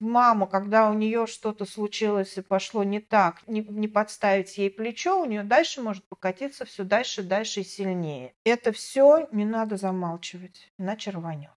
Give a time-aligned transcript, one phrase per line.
[0.00, 5.20] мама, когда у нее что-то случилось и пошло не так, не, не подставить ей плечо,
[5.20, 8.34] у нее дальше может покатиться все дальше, дальше и сильнее.
[8.44, 11.50] Это все не надо замалчивать, иначе рванет.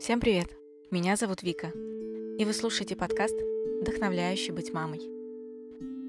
[0.00, 0.48] Всем привет!
[0.90, 1.72] Меня зовут Вика,
[2.38, 3.36] и вы слушаете подкаст
[3.80, 5.00] «Вдохновляющий быть мамой».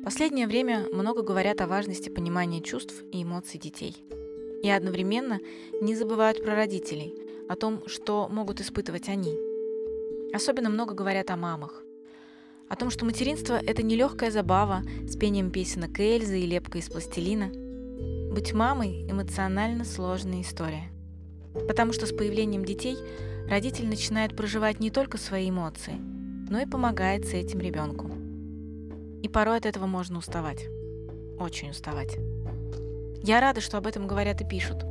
[0.04, 3.96] Последнее время много говорят о важности понимания чувств и эмоций детей.
[4.64, 5.40] И одновременно
[5.82, 7.14] не забывают про родителей,
[7.50, 9.38] о том, что могут испытывать они.
[10.34, 11.84] Особенно много говорят о мамах.
[12.70, 16.90] О том, что материнство– это не легкая забава с пением песенок Эльзы и лепкой из
[16.90, 17.52] пластилина.
[18.34, 20.90] Быть мамой– эмоционально сложная история.
[21.68, 22.98] Потому что с появлением детей–
[23.50, 25.96] родитель начинает проживать не только свои эмоции,
[26.50, 28.10] но и помогает с этим ребенку.
[29.22, 30.68] И порой от этого можно уставать.
[31.40, 32.18] Очень уставать.
[33.24, 34.84] Я рада, что об этом говорят и пишут.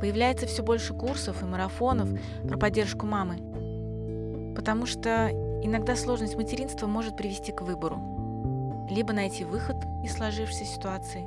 [0.00, 2.08] Появляется все больше курсов и марафонов
[2.48, 4.54] про поддержку мамы.
[4.54, 5.30] Потому что
[5.62, 8.88] иногда сложность материнства может привести к выбору.
[8.90, 11.26] Либо найти выход из сложившейся ситуации,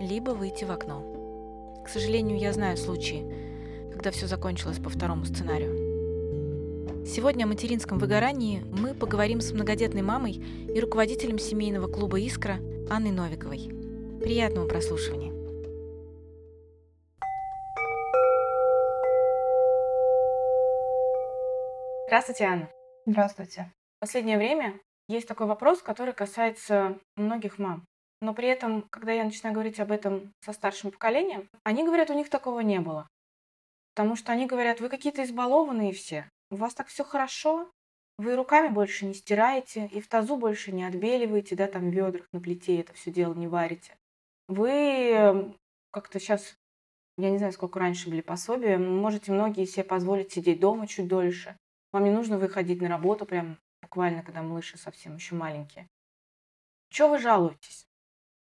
[0.00, 1.02] либо выйти в окно.
[1.84, 3.26] К сожалению, я знаю случаи,
[3.92, 5.81] когда все закончилось по второму сценарию.
[7.04, 13.10] Сегодня о материнском выгорании мы поговорим с многодетной мамой и руководителем семейного клуба «Искра» Анной
[13.10, 13.68] Новиковой.
[14.20, 15.32] Приятного прослушивания.
[22.06, 22.70] Здравствуйте, Анна.
[23.04, 23.72] Здравствуйте.
[23.96, 27.84] В последнее время есть такой вопрос, который касается многих мам.
[28.20, 32.14] Но при этом, когда я начинаю говорить об этом со старшим поколением, они говорят, у
[32.14, 33.08] них такого не было.
[33.96, 37.72] Потому что они говорят, вы какие-то избалованные все у вас так все хорошо,
[38.18, 42.28] вы руками больше не стираете, и в тазу больше не отбеливаете, да, там в ведрах
[42.32, 43.96] на плите это все дело не варите.
[44.48, 45.54] Вы
[45.90, 46.54] как-то сейчас,
[47.16, 51.56] я не знаю, сколько раньше были пособия, можете многие себе позволить сидеть дома чуть дольше.
[51.90, 55.88] Вам не нужно выходить на работу прям буквально, когда малыши совсем еще маленькие.
[56.90, 57.86] Чего вы жалуетесь?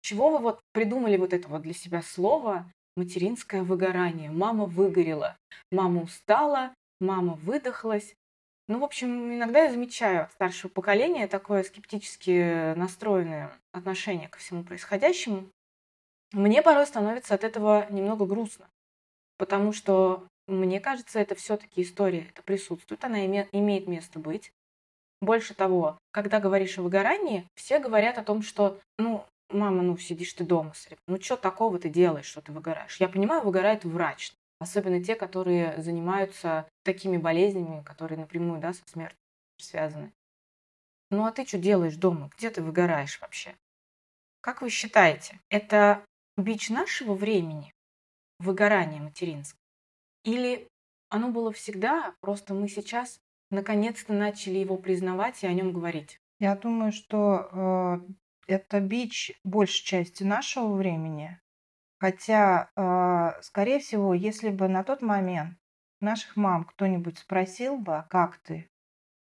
[0.01, 2.65] Чего вы вот придумали вот это вот для себя слово
[2.95, 4.31] материнское выгорание?
[4.31, 5.37] Мама выгорела,
[5.71, 8.15] мама устала, мама выдохлась.
[8.67, 14.63] Ну, в общем, иногда я замечаю от старшего поколения такое скептически настроенное отношение ко всему
[14.63, 15.49] происходящему.
[16.31, 18.67] Мне порой становится от этого немного грустно,
[19.37, 24.51] потому что мне кажется, это все-таки история, это присутствует, она име, имеет место быть.
[25.21, 30.33] Больше того, когда говоришь о выгорании, все говорят о том, что, ну, мама, ну, сидишь
[30.33, 30.73] ты дома,
[31.07, 32.97] ну, что такого ты делаешь, что ты выгораешь?
[32.99, 34.33] Я понимаю, выгорает врач,
[34.63, 39.19] Особенно те, которые занимаются такими болезнями, которые напрямую да, со смертью
[39.57, 40.13] связаны.
[41.11, 42.29] Ну а ты что делаешь дома?
[42.37, 43.57] Где ты выгораешь вообще?
[44.39, 46.05] Как вы считаете, это
[46.37, 47.73] бич нашего времени,
[48.39, 49.59] выгорание материнское?
[50.23, 50.69] Или
[51.09, 53.19] оно было всегда, просто мы сейчас
[53.51, 56.17] наконец-то начали его признавать и о нем говорить?
[56.39, 57.49] Я думаю, что
[58.47, 61.37] э, это бич большей части нашего времени,
[62.03, 65.57] Хотя, а, скорее всего, если бы на тот момент
[66.01, 68.69] наших мам кто-нибудь спросил бы, «А как ты,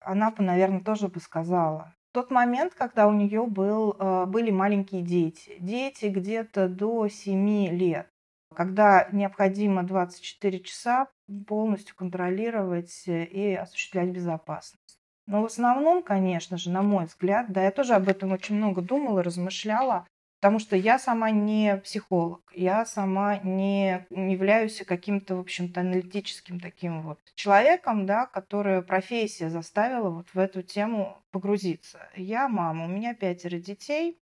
[0.00, 1.94] она бы, наверное, тоже бы сказала.
[2.10, 7.69] В тот момент, когда у нее был, а, были маленькие дети, дети где-то до 7
[7.69, 8.09] лет,
[8.53, 11.06] когда необходимо 24 часа
[11.47, 14.99] полностью контролировать и осуществлять безопасность.
[15.28, 18.82] Но в основном, конечно же, на мой взгляд, да, я тоже об этом очень много
[18.82, 20.09] думала, размышляла,
[20.43, 27.03] Потому что я сама не психолог, я сама не являюсь каким-то, в общем-то, аналитическим таким
[27.03, 32.09] вот человеком, да, которая профессия заставила вот в эту тему погрузиться.
[32.17, 34.19] Я мама, у меня пятеро детей,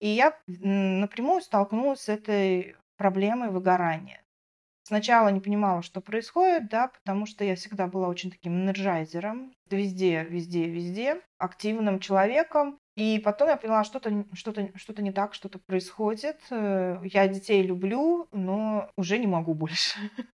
[0.00, 4.24] и я напрямую столкнулась с этой проблемой выгорания.
[4.84, 10.24] Сначала не понимала, что происходит, да, потому что я всегда была очень таким энерджайзером, везде,
[10.24, 12.78] везде, везде, активным человеком.
[12.96, 16.40] И потом я поняла, что-то что-то что-то не так, что-то происходит.
[16.50, 19.98] Э, я детей люблю, но уже не могу больше.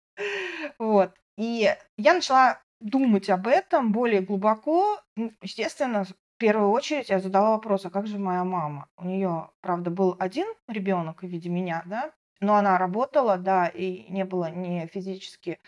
[0.80, 1.12] Вот.
[1.38, 5.02] И я начала думать об этом более глубоко.
[5.42, 8.88] Естественно, в первую очередь я задала вопрос, а как же моя мама?
[8.98, 14.06] У нее, правда, был один ребенок в виде меня, да, но она работала, да, и
[14.12, 15.60] не было ни физически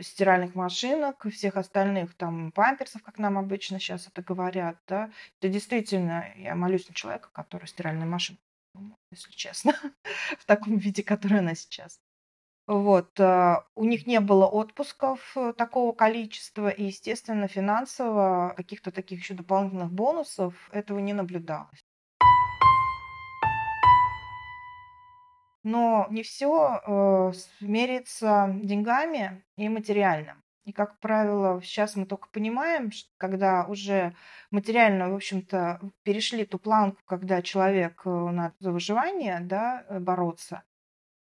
[0.00, 5.10] стиральных машинок всех остальных там памперсов, как нам обычно сейчас это говорят, да,
[5.40, 8.38] это действительно, я молюсь на человека, который стиральная машина,
[9.10, 9.74] если честно,
[10.38, 12.00] в таком виде, который она сейчас.
[12.66, 19.20] Вот, э, у них не было отпусков э, такого количества, и, естественно, финансово каких-то таких
[19.20, 21.83] еще дополнительных бонусов этого не наблюдалось.
[25.64, 30.44] Но не все э, меряется деньгами и материальным.
[30.64, 34.14] И, как правило, сейчас мы только понимаем, что когда уже
[34.50, 40.62] материально, в общем-то, перешли ту планку, когда человек э, надо за выживание да, э, бороться,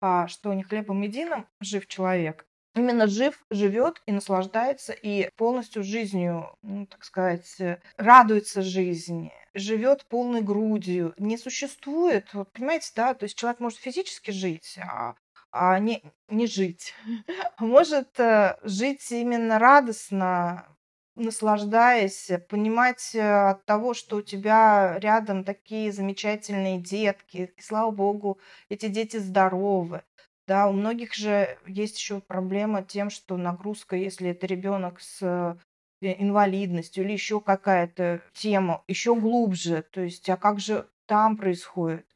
[0.00, 2.47] а что не хлебом единым жив человек,
[2.78, 10.06] именно жив, живет и наслаждается, и полностью жизнью, ну, так сказать, э, радуется жизни, живет
[10.06, 11.14] полной грудью.
[11.18, 15.14] Не существует, вот, понимаете, да, то есть человек может физически жить, а
[15.50, 16.94] а не, не жить.
[17.58, 20.66] Может э, жить именно радостно,
[21.14, 28.38] наслаждаясь, понимать э, от того, что у тебя рядом такие замечательные детки, и слава богу,
[28.68, 30.02] эти дети здоровы.
[30.48, 35.56] Да, у многих же есть еще проблема тем, что нагрузка, если это ребенок с э,
[36.00, 39.82] инвалидностью или еще какая-то тема, еще глубже.
[39.82, 42.06] То есть, а как же там происходит?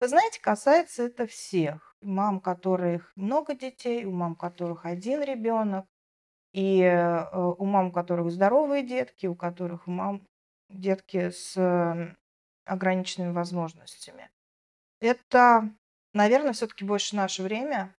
[0.00, 5.86] Вы знаете, касается это всех мам, которых много детей, у мам, которых один ребенок,
[6.52, 10.26] и э, у мам, у которых здоровые детки, у которых у мам
[10.68, 11.56] детки с
[12.64, 14.30] ограниченными возможностями.
[15.00, 15.70] Это,
[16.18, 17.94] наверное, все-таки больше наше время,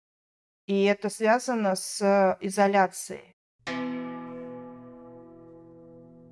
[0.66, 3.34] и это связано с изоляцией.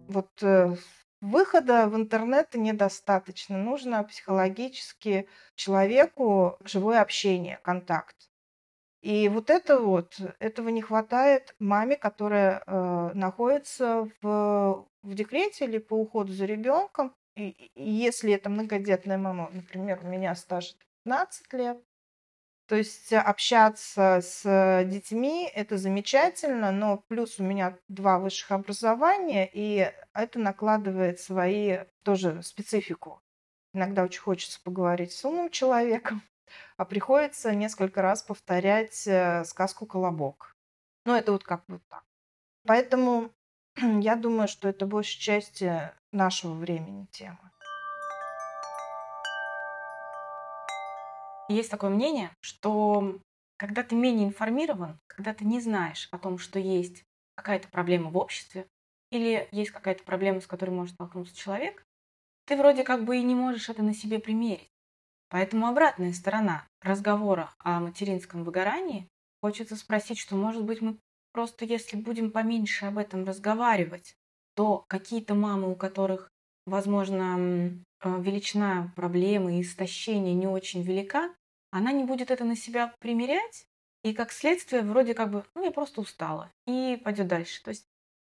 [0.09, 0.77] Вот э,
[1.23, 3.57] Выхода в интернет недостаточно.
[3.57, 8.17] Нужно психологически человеку живое общение, контакт.
[9.01, 15.79] И вот это вот, этого не хватает маме, которая э, находится в, в декрете или
[15.79, 17.15] по уходу за ребенком.
[17.35, 21.79] И, и если это многодетная мама, например, у меня стаж 15 лет,
[22.67, 29.93] то есть общаться с детьми– это замечательно, но плюс у меня два высших образования, и
[30.13, 33.23] это накладывает свои тоже специфику.
[33.73, 36.23] Иногда очень хочется поговорить с умным человеком,
[36.77, 40.57] а приходится несколько раз повторять э, сказку «Колобок».
[41.05, 42.03] Ну, это вот как вот так.
[42.67, 43.31] Поэтому
[43.77, 47.53] я думаю, что это большей части нашего времени тема.
[51.49, 53.21] Есть такое мнение, что
[53.57, 57.05] когда ты менее информирован, когда ты не знаешь о том, что есть
[57.37, 58.67] какая-то проблема в обществе,
[59.11, 61.85] или есть какая-то проблема, с которой может столкнуться человек,
[62.47, 64.71] ты вроде как бы и не можешь это на себе примерить.
[65.29, 69.09] Поэтому обратная сторона разговора о материнском выгорании
[69.41, 70.99] хочется спросить, что, может быть, мы
[71.33, 74.17] просто, если будем поменьше об этом разговаривать,
[74.55, 76.31] то какие-то мамы, у которых,
[76.67, 77.73] возможно,
[78.03, 81.35] Э, величина проблемы и истощения не очень велика,
[81.71, 83.67] она не будет это на себя примерять,
[84.05, 87.63] и как следствие вроде как бы, ну, я просто устала, и пойдет дальше.
[87.63, 87.87] То есть,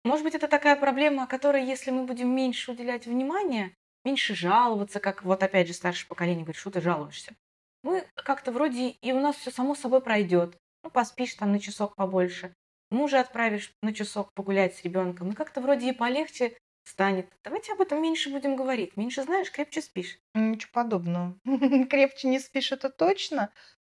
[0.05, 3.75] может быть, это такая проблема, о которой, если мы будем меньше уделять внимания,
[4.05, 7.35] меньше жаловаться, как вот опять же старшее поколение говорит, что ты жалуешься.
[7.83, 10.57] Мы как-то вроде, и у нас все само собой пройдет.
[10.85, 12.55] Ну, поспишь там на часок побольше,
[12.91, 16.57] мужа отправишь на часок погулять с ребенком, и как-то вроде и полегче
[16.87, 17.27] станет.
[17.45, 18.97] Давайте об этом меньше будем говорить.
[18.97, 20.19] Меньше знаешь, крепче спишь.
[20.35, 21.37] Ничего подобного.
[21.91, 23.51] крепче не спишь, это точно.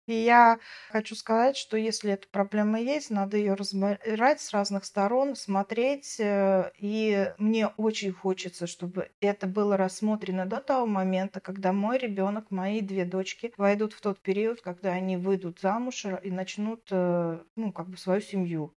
[0.08, 0.58] И я
[0.90, 6.20] хочу сказать, что если эта проблема есть, надо ее разбирать с разных сторон, смотреть.
[6.20, 12.50] Э, и мне очень хочется, чтобы это было рассмотрено до того момента, когда мой ребенок,
[12.50, 17.72] мои две дочки войдут в тот период, когда они выйдут замуж и начнут э, ну,
[17.72, 18.74] как бы свою семью.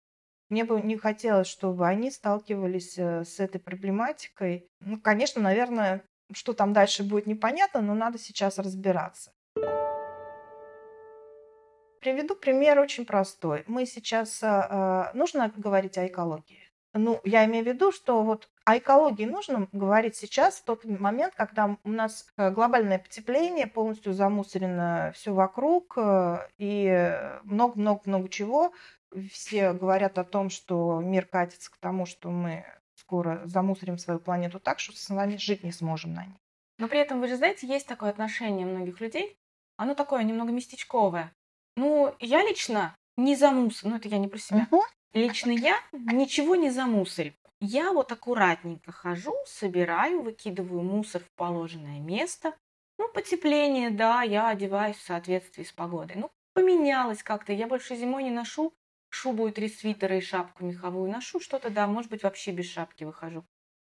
[0.50, 4.68] Мне бы не хотелось, чтобы они сталкивались э, с этой проблематикой.
[4.80, 6.02] Ну, конечно, наверное,
[6.32, 9.32] что там дальше будет непонятно, но надо сейчас разбираться.
[12.00, 13.62] Приведу пример очень простой.
[13.68, 14.42] Мы сейчас...
[14.42, 16.68] Э, нужно говорить о экологии.
[16.94, 21.32] Ну, я имею в виду, что вот о экологии нужно говорить сейчас, в тот момент,
[21.36, 25.96] когда у нас э, глобальное потепление, полностью замусорено все вокруг,
[26.58, 28.72] и много-много-много чего,
[29.32, 32.64] все говорят о том, что мир катится к тому, что мы
[32.94, 36.36] скоро замусорим свою планету так, что с вами жить не сможем на ней.
[36.78, 39.36] Но при этом, вы же знаете, есть такое отношение многих людей,
[39.76, 41.32] оно такое немного местечковое.
[41.76, 44.66] Ну, я лично не замусор, ну это я не про себя.
[44.70, 44.82] Угу.
[45.12, 47.34] Лично я ничего не замусорю.
[47.60, 52.54] Я вот аккуратненько хожу, собираю, выкидываю мусор в положенное место.
[52.98, 56.16] Ну, потепление, да, я одеваюсь в соответствии с погодой.
[56.16, 57.52] Ну, поменялось как-то.
[57.52, 58.72] Я больше зимой не ношу
[59.10, 63.04] шубу и три свитера и шапку меховую ношу, что-то, да, может быть, вообще без шапки
[63.04, 63.44] выхожу.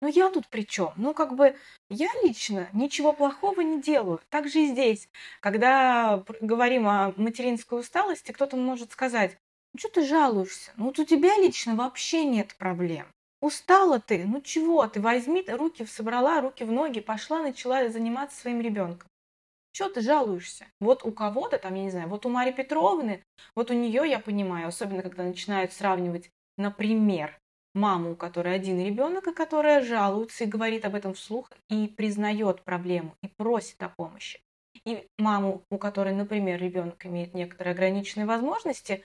[0.03, 0.93] Ну я тут при чем?
[0.97, 1.55] Ну как бы
[1.89, 4.21] я лично ничего плохого не делаю.
[4.31, 5.09] Так же и здесь.
[5.41, 9.39] Когда говорим о материнской усталости, кто-то может сказать,
[9.73, 10.73] ну что ты жалуешься?
[10.77, 13.07] Ну вот у тебя лично вообще нет проблем.
[13.41, 18.61] Устала ты, ну чего ты, возьми, руки собрала, руки в ноги, пошла, начала заниматься своим
[18.61, 19.09] ребенком.
[19.73, 20.67] Чего ты жалуешься?
[20.81, 23.25] Вот у кого-то там, я не знаю, вот у Марии Петровны,
[23.57, 27.39] вот у нее я понимаю, особенно когда начинают сравнивать, например,
[27.75, 32.63] маму, у которой один ребенок, и которая жалуется и говорит об этом вслух, и признает
[32.65, 34.41] проблему, и просит о помощи.
[34.85, 39.05] И маму, у которой, например, ребенок имеет некоторые ограниченные возможности,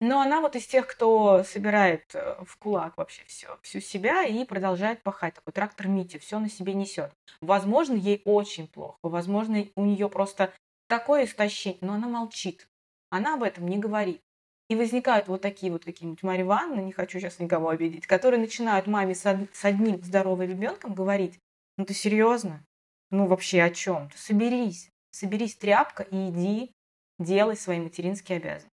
[0.00, 4.44] но она вот из тех, кто собирает э, в кулак вообще все, всю себя и
[4.44, 5.34] продолжает пахать.
[5.34, 7.12] Такой трактор Мити, все на себе несет.
[7.40, 10.52] Возможно, ей очень плохо, возможно, у нее просто
[10.88, 12.68] такое истощение, но она молчит.
[13.10, 14.20] Она об этом не говорит.
[14.68, 19.14] И возникают вот такие вот какие-нибудь Марья не хочу сейчас никого обидеть, которые начинают маме
[19.14, 19.24] с,
[19.62, 21.38] одним здоровым ребенком говорить,
[21.78, 22.64] ну ты серьезно?
[23.10, 24.10] Ну вообще о чем?
[24.16, 26.72] Соберись, соберись тряпка и иди
[27.20, 28.75] делай свои материнские обязанности.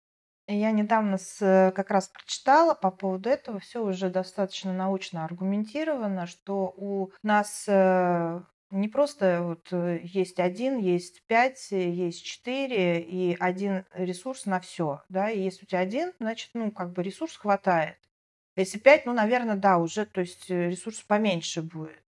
[0.51, 6.73] Я недавно с, как раз прочитала по поводу этого, все уже достаточно научно аргументировано, что
[6.79, 8.41] у нас э,
[8.71, 14.59] не просто вот э, есть один, есть пять, э, есть четыре и один ресурс на
[14.59, 17.99] все, да, и если у тебя один, значит, ну, как бы ресурс хватает.
[18.57, 22.03] Если пять, ну, наверное, да, уже, то есть э, ресурс поменьше будет.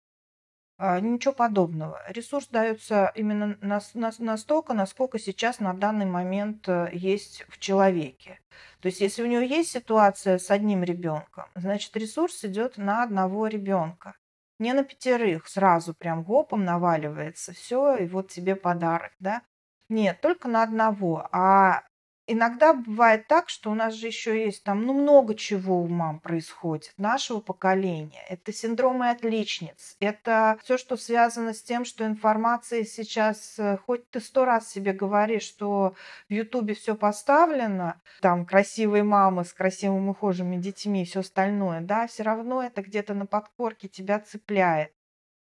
[0.79, 2.01] А, ничего подобного.
[2.09, 8.41] Ресурс дается именно настолько, насколько сейчас на данный момент есть в человеке.
[8.81, 13.49] То есть, если у него есть ситуация с одним ребенком, значит, ресурс идет на одного
[13.49, 14.15] ребенка
[14.59, 19.43] не на пятерых сразу прям гопом наваливается, все, и вот тебе подарок, да.
[19.89, 21.29] Нет, только на одного.
[21.33, 21.85] А
[22.29, 26.21] иногда бывает так, что у нас же еще есть там, ну, много чего у мам
[26.21, 28.23] происходит, нашего поколения.
[28.29, 34.21] Это синдромы отличниц, это все, что связано с тем, что информация сейчас, э, хоть ты
[34.21, 35.95] сто раз себе говоришь, что
[36.29, 42.07] в Ютубе все поставлено, там красивые мамы с красивыми ухоженными детьми и все остальное, да,
[42.07, 44.93] все равно это где-то на подкорке тебя цепляет.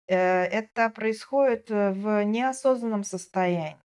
[0.07, 3.77] Э, это происходит э, в неосознанном состоянии.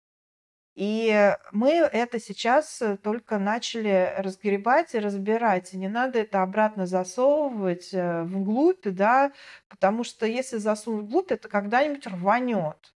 [0.74, 5.72] И мы это сейчас э, только начали разгребать и разбирать.
[5.72, 9.32] И не надо это обратно засовывать э, вглубь, да,
[9.68, 12.92] потому что если засунуть вглубь, это когда-нибудь рванет.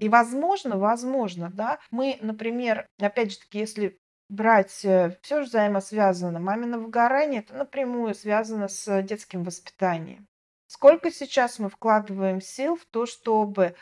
[0.00, 6.40] И возможно, возможно, да, мы, например, опять же таки, если брать, э, все же взаимосвязано,
[6.40, 10.26] мамино выгорание, это напрямую связано с детским воспитанием.
[10.66, 13.74] Сколько сейчас мы вкладываем сил в то, чтобы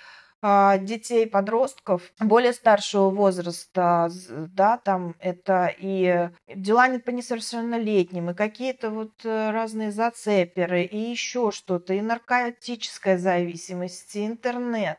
[0.42, 9.24] детей, подростков более старшего возраста, да, там это и дела по несовершеннолетним, и какие-то вот
[9.24, 14.98] э, разные зацеперы, и еще что-то, и наркотическая зависимость, и интернет.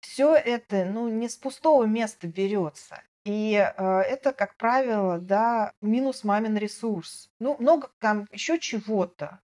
[0.00, 3.02] Все это, ну, не с пустого места берется.
[3.24, 7.30] И э, это, как правило, да, минус мамин ресурс.
[7.40, 9.40] Ну, много там еще чего-то.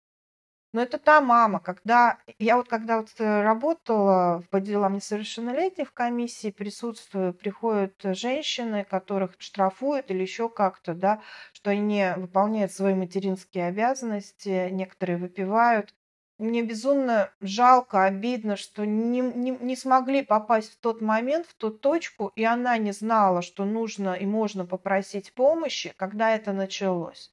[0.76, 5.92] Но это та мама, когда я вот когда вот э, работала по делам несовершеннолетних в
[5.94, 11.22] комиссии, присутствую, приходят женщины, которых штрафуют или еще как-то, да,
[11.54, 15.94] что они выполняют свои материнские обязанности, некоторые выпивают.
[16.36, 21.70] Мне безумно жалко, обидно, что не, не, не смогли попасть в тот момент, в ту
[21.70, 27.32] точку, и она не знала, что нужно и можно попросить помощи, когда это началось.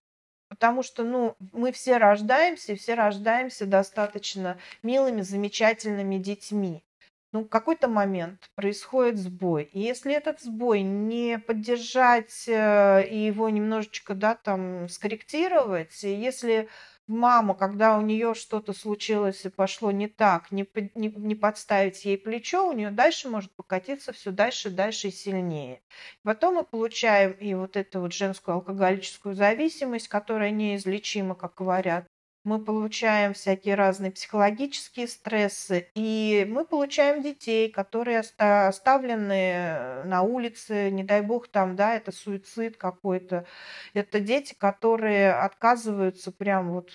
[0.54, 6.84] Потому что, ну, мы все рождаемся, и все рождаемся достаточно милыми, замечательными детьми.
[7.32, 9.64] Ну, какой-то момент происходит сбой.
[9.74, 16.70] И если этот сбой не поддержать э, и его немножечко, да, там, скорректировать, и если
[17.08, 22.18] мама, когда у нее что-то случилось и пошло не так, не, не, не подставить ей
[22.18, 25.82] плечо, у нее дальше может покатиться все дальше, дальше и сильнее.
[26.24, 32.08] Потом мы получаем и вот эту вот женскую алкоголическую зависимость, которая неизлечима, как говорят.
[32.44, 41.06] Мы получаем всякие разные психологические стрессы, и мы получаем детей, которые оставлены на улице, не
[41.06, 43.46] дай бог там, да, это суицид какой-то.
[43.94, 46.92] Это дети, которые отказываются прям вот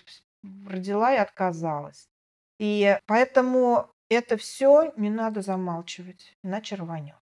[0.67, 2.11] родила и отказалась.
[2.59, 7.14] И поэтому это все не надо замалчивать, иначе рванет.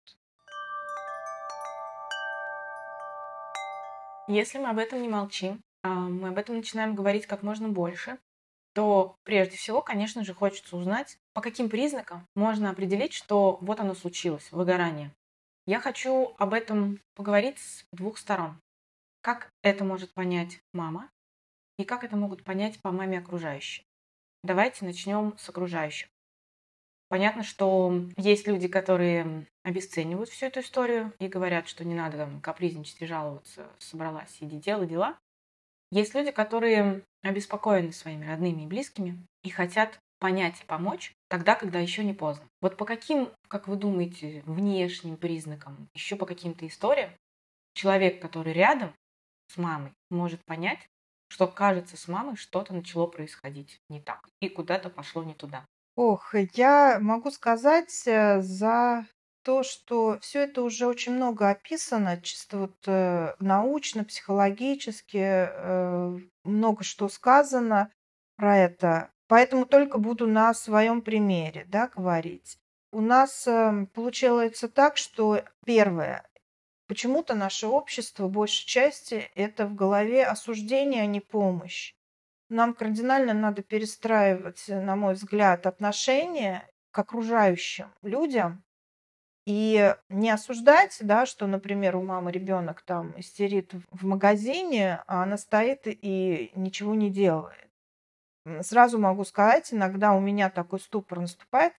[4.28, 8.18] Если мы об этом не молчим, мы об этом начинаем говорить как можно больше,
[8.74, 13.94] то прежде всего, конечно же, хочется узнать, по каким признакам можно определить, что вот оно
[13.94, 15.12] случилось, выгорание.
[15.66, 18.60] Я хочу об этом поговорить с двух сторон.
[19.22, 21.10] Как это может понять мама
[21.78, 23.86] и как это могут понять по маме окружающие.
[24.44, 26.10] Давайте начнем с окружающих.
[27.08, 32.42] Понятно, что есть люди, которые обесценивают всю эту историю и говорят, что не надо там
[32.42, 35.18] капризничать и жаловаться, собралась, иди делай дела.
[35.96, 41.80] Есть люди, которые обеспокоены своими родными и близкими и хотят понять и помочь тогда, когда
[41.80, 42.46] еще не поздно.
[42.60, 47.12] Вот по каким, как вы думаете, внешним признакам, еще по каким-то историям,
[47.76, 48.94] человек, который рядом
[49.48, 50.86] с мамой, может понять,
[51.30, 55.66] что кажется с мамой что-то начало происходить не так и куда-то пошло не туда.
[55.96, 59.06] Ох, я могу сказать э, за
[59.46, 66.84] то, что все это уже очень много описано, чисто вот э, научно, психологически, э, много
[66.84, 67.92] что сказано
[68.38, 69.12] про это.
[69.28, 72.58] Поэтому только буду на своем примере да, говорить.
[72.92, 76.28] У нас э, получается так, что первое,
[76.88, 81.94] почему-то наше общество, большей части, это в голове осуждение, а не помощь.
[82.50, 88.64] Нам кардинально надо перестраивать, на мой взгляд, отношения к окружающим людям
[89.46, 95.38] и не осуждать, да, что, например, у мамы ребенок там истерит в магазине, а она
[95.38, 97.70] стоит и ничего не делает.
[98.62, 101.74] Сразу могу сказать, иногда у меня такой ступор наступает,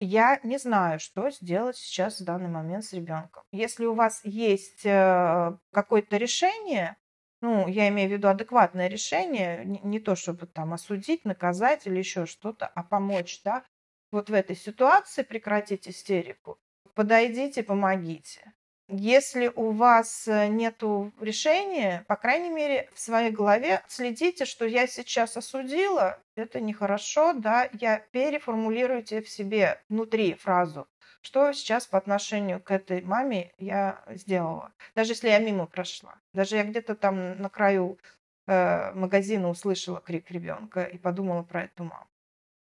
[0.00, 3.42] я не знаю, что сделать сейчас в данный момент с ребенком.
[3.52, 6.96] Если у вас есть э, какое-то решение,
[7.40, 12.26] ну, я имею в виду адекватное решение, не, то, чтобы там осудить, наказать или еще
[12.26, 13.64] что-то, а помочь, да,
[14.10, 16.58] вот в этой ситуации прекратить истерику,
[16.94, 18.52] подойдите, помогите.
[18.88, 20.82] Если у вас э, нет
[21.20, 27.68] решения, по крайней мере, в своей голове следите, что я сейчас осудила, это нехорошо, да,
[27.72, 30.86] я переформулируйте в себе внутри фразу
[31.24, 34.72] что сейчас по отношению к этой маме я сделала.
[34.94, 36.16] Даже если я мимо прошла.
[36.34, 37.98] Даже я где-то там на краю
[38.46, 42.06] э, магазина услышала крик ребенка и подумала про эту маму.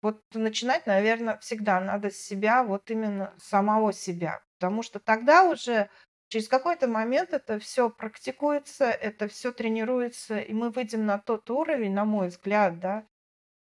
[0.03, 4.41] Вот начинать, наверное, всегда надо с себя, вот именно самого себя.
[4.59, 5.89] Потому что тогда уже
[6.27, 11.93] через какой-то момент это все практикуется, это все тренируется, и мы выйдем на тот уровень,
[11.93, 13.07] на мой взгляд, да,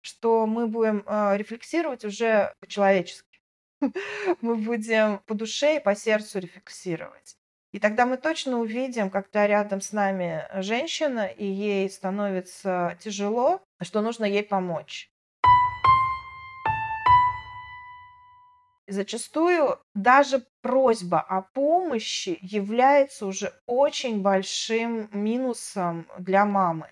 [0.01, 3.41] что мы будем э, рефлексировать уже по-человечески.
[4.41, 7.37] мы будем по душе и по сердцу рефлексировать.
[7.71, 14.01] И тогда мы точно увидим, когда рядом с нами женщина, и ей становится тяжело, что
[14.01, 15.12] нужно ей помочь.
[18.93, 26.91] Зачастую даже просьба о помощи является уже очень большим минусом для мамы.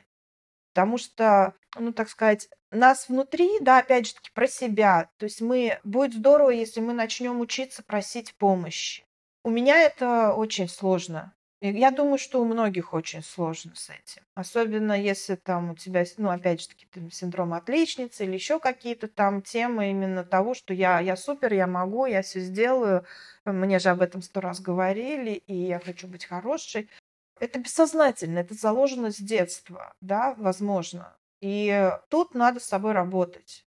[0.73, 5.11] Потому что, ну, так сказать, нас внутри, да, опять же таки, про себя.
[5.19, 9.05] То есть мы, будет здорово, если мы начнем учиться просить помощи.
[9.45, 11.35] У меня это очень сложно.
[11.63, 14.23] Я думаю, что у многих очень сложно с этим.
[14.35, 19.09] Особенно если там у тебя, ну, опять же таки, там, синдром отличницы или еще какие-то
[19.09, 23.05] там темы именно того, что я, я супер, я могу, я все сделаю.
[23.45, 26.89] Мне же об этом сто раз говорили, и я хочу быть хорошей.
[27.41, 31.17] Это бессознательно, это заложено с детства, да, возможно.
[31.41, 33.67] И тут надо с собой работать.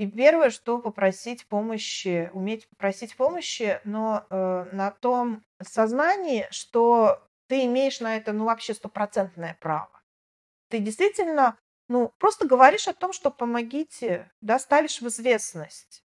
[0.00, 7.66] И первое, что попросить помощи, уметь попросить помощи, но э, на том сознании, что ты
[7.66, 9.90] имеешь на это, ну, вообще стопроцентное право.
[10.70, 11.58] Ты действительно,
[11.88, 16.02] ну, просто говоришь о том, что помогите, да, ставишь в известность.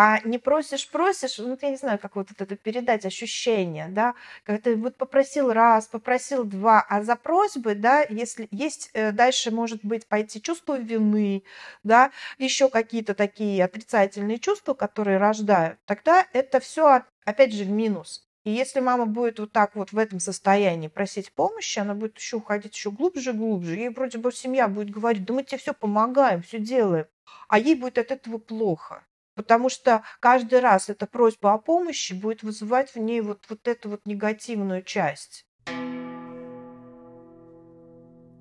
[0.00, 4.62] А не просишь, просишь, ну, я не знаю, как вот это передать ощущение, да, как
[4.62, 9.84] ты вот попросил раз, попросил два, а за просьбы, да, если есть э, дальше может
[9.84, 11.42] быть пойти чувство вины,
[11.82, 18.24] да, еще какие-то такие отрицательные чувства, которые рождают, тогда это все опять же в минус.
[18.44, 22.36] И если мама будет вот так вот в этом состоянии просить помощи, она будет еще
[22.36, 23.74] уходить еще глубже и глубже.
[23.74, 27.06] Ей вроде бы семья будет говорить, да мы тебе все помогаем, все делаем.
[27.48, 29.02] А ей будет от этого плохо.
[29.38, 33.90] Потому что каждый раз эта просьба о помощи будет вызывать в ней вот, вот эту
[33.90, 35.46] вот негативную часть.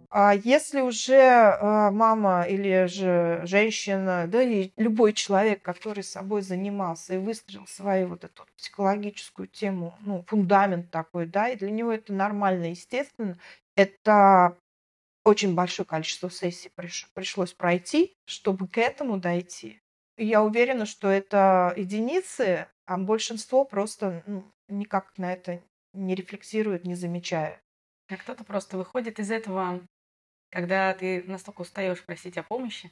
[0.10, 7.14] А если уже э, мама или же женщина, да и любой человек, который собой занимался
[7.14, 12.12] и выстроил свою вот эту психологическую тему, ну, фундамент такой, да, и для него это
[12.12, 13.38] нормально, естественно,
[13.76, 14.58] это
[15.24, 16.72] очень большое количество сессий
[17.14, 19.80] пришлось пройти, чтобы к этому дойти
[20.18, 25.62] я уверена, что это единицы, а большинство просто ну, никак на это
[25.94, 27.62] не рефлексирует, не замечая.
[28.10, 29.82] А кто-то просто выходит из этого,
[30.50, 32.92] когда ты настолько устаешь просить о помощи,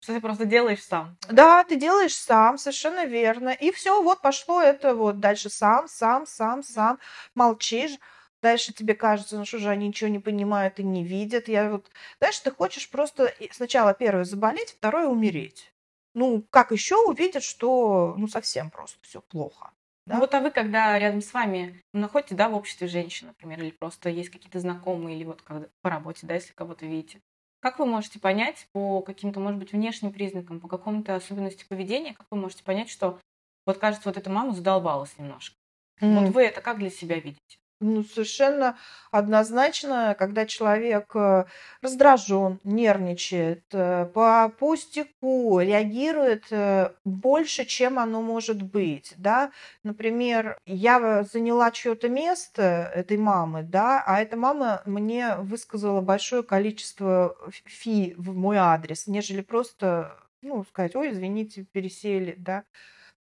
[0.00, 1.16] что ты просто делаешь сам.
[1.28, 3.48] Да, ты делаешь сам, совершенно верно.
[3.48, 6.98] И все, вот пошло это вот дальше сам, сам, сам, сам.
[7.34, 7.98] Молчишь.
[8.40, 11.48] Дальше тебе кажется, ну что же они ничего не понимают и не видят.
[11.48, 15.72] Я вот, знаешь, ты хочешь просто сначала первое заболеть, второе умереть.
[16.18, 19.70] Ну, как еще увидят, что ну совсем просто все плохо.
[20.04, 20.14] Да?
[20.14, 23.70] Ну, вот а вы, когда рядом с вами находите, да, в обществе женщин, например, или
[23.70, 27.20] просто есть какие-то знакомые, или вот когда по работе, да, если кого-то видите,
[27.60, 32.26] как вы можете понять по каким-то, может быть, внешним признакам, по какому-то особенности поведения, как
[32.32, 33.20] вы можете понять, что
[33.64, 35.54] вот кажется, вот эта мама задолбалась немножко?
[36.00, 36.24] Mm.
[36.24, 37.58] Вот вы это как для себя видите?
[37.80, 38.76] Ну, совершенно
[39.12, 41.44] однозначно, когда человек э,
[41.80, 49.52] раздражен, нервничает, э, по пустяку реагирует э, больше, чем оно может быть, да.
[49.84, 57.36] Например, я заняла чье-то место этой мамы, да, а эта мама мне высказала большое количество
[57.64, 62.64] фи в мой адрес, нежели просто, ну, сказать, ой, извините, пересели, да.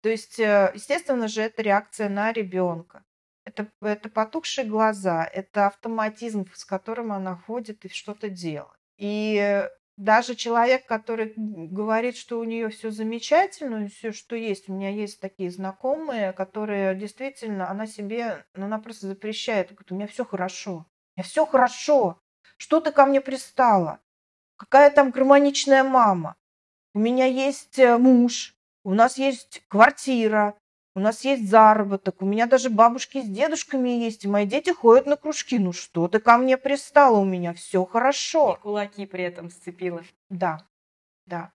[0.02, 3.04] То есть, естественно же, это реакция на ребенка.
[3.44, 8.76] Это, это потухшие глаза, это автоматизм, с которым она ходит и что-то делает.
[8.98, 9.66] И
[10.00, 15.20] даже человек, который говорит, что у нее все замечательно, все, что есть, у меня есть
[15.20, 20.72] такие знакомые, которые действительно, она себе, ну, она просто запрещает, говорит, у меня все хорошо,
[20.72, 22.18] у меня все хорошо,
[22.56, 24.00] что ты ко мне пристала,
[24.56, 26.34] какая там гармоничная мама,
[26.94, 30.54] у меня есть э, муж, у нас есть квартира,
[30.94, 35.06] у нас есть заработок, у меня даже бабушки с дедушками есть, и мои дети ходят
[35.06, 35.58] на кружки.
[35.58, 38.56] Ну что ты ко мне пристала, у меня все хорошо.
[38.58, 40.02] И кулаки при этом сцепила.
[40.28, 40.66] Да,
[41.26, 41.52] да.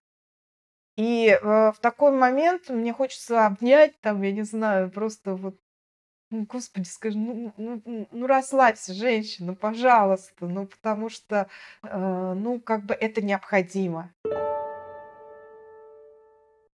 [0.96, 1.38] И э,
[1.72, 5.60] в такой момент мне хочется обнять, там, я не знаю, просто вот,
[6.30, 11.48] ну, господи, скажи, ну, ну, ну, ну расслабься, женщина, пожалуйста, ну потому что,
[11.82, 14.14] э, ну как бы это необходимо.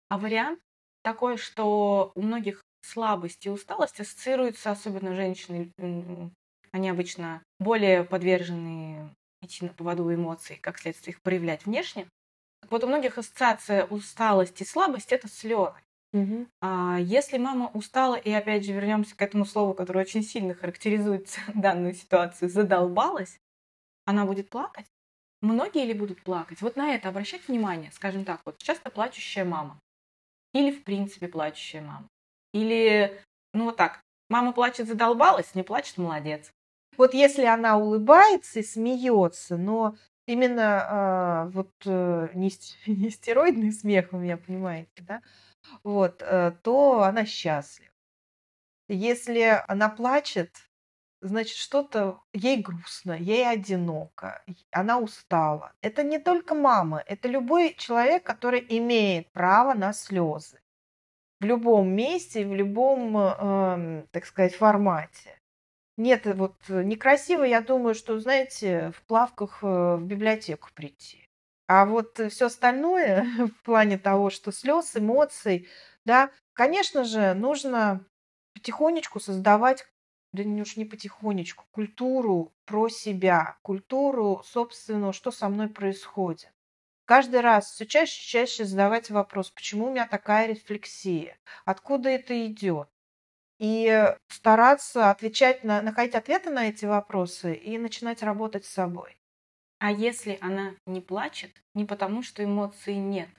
[0.10, 0.60] А вариант
[1.04, 5.72] такое, что у многих слабость и усталость ассоциируются, особенно женщины,
[6.72, 9.10] они обычно более подвержены
[9.42, 12.08] идти на поводу эмоций, как следствие их проявлять внешне.
[12.62, 15.74] Так вот, у многих ассоциация усталость и слабость– это слезы.
[16.14, 16.48] Угу.
[16.62, 21.28] А если мама устала, и опять же вернемся к этому слову, которое очень сильно характеризует
[21.56, 23.40] данную ситуацию, задолбалась,
[24.06, 24.86] она будет плакать?
[25.42, 26.62] Многие ли будут плакать?
[26.62, 29.80] Вот на это обращать внимание, скажем так, вот часто плачущая мама.
[30.54, 32.08] Или, в принципе, плачущая мама.
[32.54, 33.20] Или,
[33.54, 36.52] ну вот так, мама плачет, задолбалась, не плачет, молодец.
[36.98, 39.96] Вот если она улыбается и смеется, но
[40.28, 42.50] именно э, вот э, не,
[43.10, 45.22] стероидный смех, вы меня понимаете, да,
[45.84, 47.92] вот, э, то она счастлива.
[48.90, 50.50] Если она плачет,
[51.22, 55.74] значит, что-то ей грустно, ей одиноко, она устала.
[55.82, 60.60] Это не только мама, это любой человек, который имеет право на слезы.
[61.40, 65.40] В любом месте, в любом, э, так сказать, формате.
[65.98, 71.28] Нет, вот некрасиво, я думаю, что, знаете, в плавках э, в библиотеку прийти.
[71.68, 73.26] А вот все остальное
[73.60, 75.68] в плане того, что слез, эмоций,
[76.06, 78.06] да, конечно же, нужно
[78.54, 79.86] потихонечку создавать
[80.34, 86.52] да не уж не потихонечку, культуру про себя, культуру собственную, что со мной происходит.
[87.06, 92.46] Каждый раз все чаще и чаще задавать вопрос, почему у меня такая рефлексия, откуда это
[92.48, 92.88] идет.
[93.60, 99.18] И стараться отвечать на, находить ответы на эти вопросы и начинать работать с собой.
[99.80, 103.30] А если она не плачет, не потому что эмоций нет,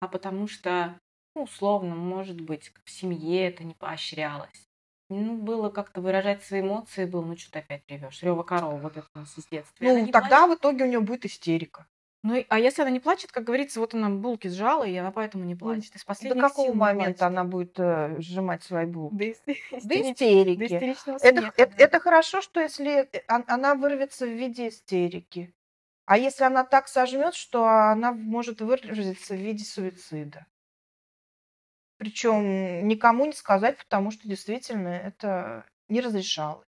[0.00, 0.98] а потому что,
[1.34, 4.69] ну, условно, может быть, в семье это не поощрялось,
[5.10, 8.22] ну, было как-то выражать свои эмоции, был, ну, что ты опять ревешь?
[8.22, 9.84] Рева корова, вот это у нас из детства.
[9.84, 10.58] Ну, тогда плачет.
[10.58, 11.86] в итоге у нее будет истерика.
[12.22, 15.44] Ну, а если она не плачет, как говорится, вот она булки сжала, и она поэтому
[15.44, 15.96] не плачет.
[15.96, 19.14] Из последних До какого момента она будет э, сжимать свои булки?
[19.14, 20.58] До, истерики.
[20.58, 20.98] До истерики.
[21.06, 21.84] До это, смеха, это, да.
[21.84, 25.54] это хорошо, что если э, она вырвется в виде истерики.
[26.04, 30.46] А если она так сожмет, что она может выразиться в виде суицида.
[32.00, 36.64] Причем никому не сказать, потому что действительно это не разрешалось.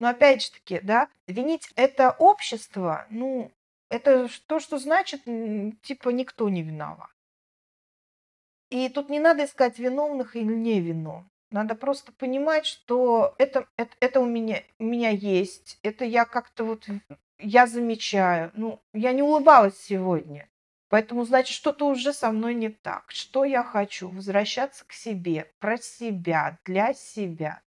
[0.00, 3.50] Но опять же таки, да, винить это общество, ну,
[3.88, 5.22] это то, что значит,
[5.80, 7.08] типа, никто не виноват.
[8.68, 11.24] И тут не надо искать виновных или невиновных.
[11.50, 16.64] Надо просто понимать, что это, это, это у, меня, у меня есть, это я как-то
[16.64, 16.86] вот,
[17.38, 18.50] я замечаю.
[18.52, 20.50] Ну, я не улыбалась сегодня.
[20.88, 23.10] Поэтому, значит, что-то уже со мной не так.
[23.10, 24.08] Что я хочу?
[24.08, 27.60] Возвращаться к себе, про себя, для себя.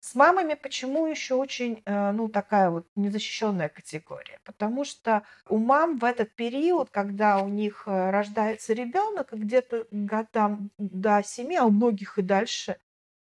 [0.00, 4.40] С мамами почему еще очень, э, ну, такая вот незащищенная категория?
[4.44, 10.70] Потому что у мам в этот период, когда у них э, рождается ребенок, где-то годам
[10.76, 12.78] до 7, а у многих и дальше,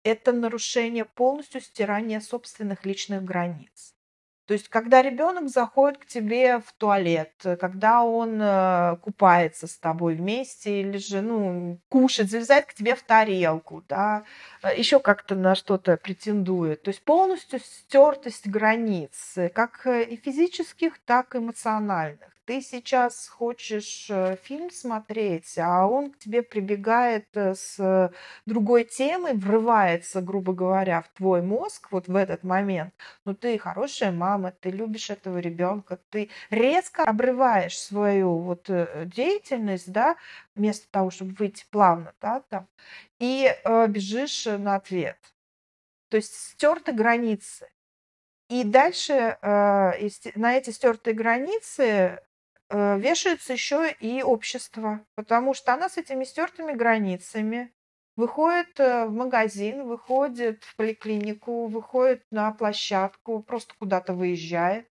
[0.04, 3.95] это нарушение полностью стирания собственных личных границ.
[4.46, 10.16] То есть, когда ребенок заходит к тебе в туалет, когда он э, купается с тобой
[10.16, 14.24] вместе, или же, ну, кушает, залезает к тебе в тарелку, да,
[14.62, 16.84] э, еще как-то на что-то претендует.
[16.84, 24.08] То есть полностью стертость границ, как э, и физических, так и эмоциональных ты сейчас хочешь
[24.10, 28.12] э, фильм смотреть, а он к тебе прибегает э, с
[28.46, 32.94] другой темой, врывается, грубо говоря, в твой мозг вот в этот момент.
[33.26, 39.92] Ну, ты хорошая мама, ты любишь этого ребенка, ты резко обрываешь свою вот э, деятельность,
[39.92, 40.16] да,
[40.56, 42.68] вместо того, чтобы выйти плавно, да, там,
[43.20, 45.18] и э, бежишь на ответ.
[46.10, 47.68] То есть стерты границы.
[48.48, 52.20] И дальше э, на эти стертые границы Э,
[52.70, 57.76] вешается еще и общество, потому что она с этими стертыми границами
[58.16, 64.88] выходит э, в магазин, выходит в поликлинику, выходит на площадку, просто куда-то выезжает.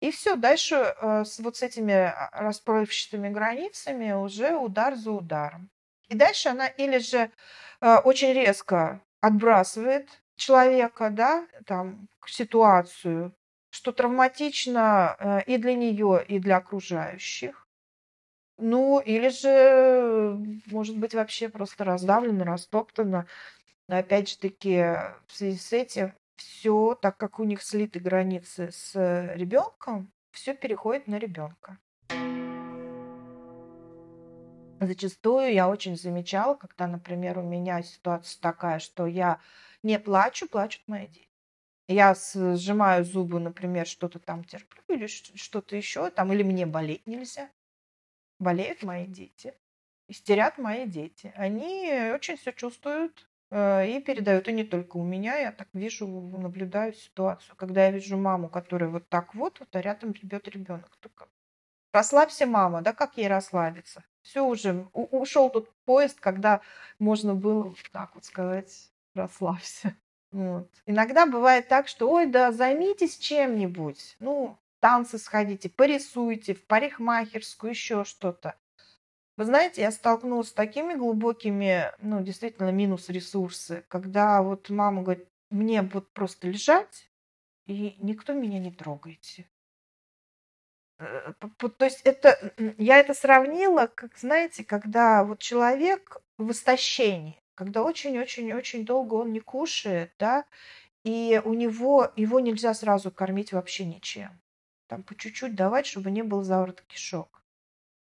[0.00, 5.70] И все, дальше э, с вот с этими а, расплывчатыми границами уже удар за ударом.
[6.08, 7.30] И дальше она или же
[7.80, 13.34] очень резко отбрасывает человека, да, там, ситуацию,
[13.76, 17.68] что травматично э, и для нее, и для окружающих.
[18.56, 23.26] Ну, или же, может быть, вообще просто раздавлено, растоптано.
[23.86, 24.78] Опять же таки,
[25.26, 28.94] в связи с этим все, так как у них слиты границы с
[29.34, 31.78] ребенком, все переходит на ребенка.
[34.80, 39.38] Зачастую я очень замечала, когда, например, у меня ситуация такая, что я
[39.82, 41.25] не плачу, плачут мои дети
[41.88, 47.50] я сжимаю зубы, например, что-то там терплю или что-то еще, там, или мне болеть нельзя.
[48.38, 49.54] Болеют мои дети,
[50.08, 51.32] истерят мои дети.
[51.36, 56.06] Они очень все чувствуют э, и передают, и не только у меня, я так вижу,
[56.06, 57.56] наблюдаю ситуацию.
[57.56, 60.96] Когда я вижу маму, которая вот так вот, вот а рядом ребет ребенок.
[61.00, 61.28] Только
[61.92, 64.04] расслабься, мама, да как ей расслабиться?
[64.22, 66.60] Все уже, ушел тот поезд, когда
[66.98, 69.96] можно было вот так вот сказать, расслабься.
[70.32, 70.68] Вот.
[70.86, 74.16] Иногда бывает так, что, ой, да займитесь чем-нибудь.
[74.20, 78.56] Ну, танцы сходите, порисуйте, в парикмахерскую, еще что-то.
[79.36, 85.28] Вы знаете, я столкнулась с такими глубокими, ну, действительно, минус ресурсы, когда вот мама говорит,
[85.50, 87.10] мне вот просто лежать,
[87.66, 89.46] и никто меня не трогайте.
[90.98, 97.82] Э, то есть это, я это сравнила, как, знаете, когда вот человек в истощении, когда
[97.82, 100.44] очень-очень-очень долго он не кушает, да,
[101.02, 104.40] и у него, его нельзя сразу кормить вообще ничем.
[104.88, 107.42] Там по чуть-чуть давать, чтобы не был заворот кишок.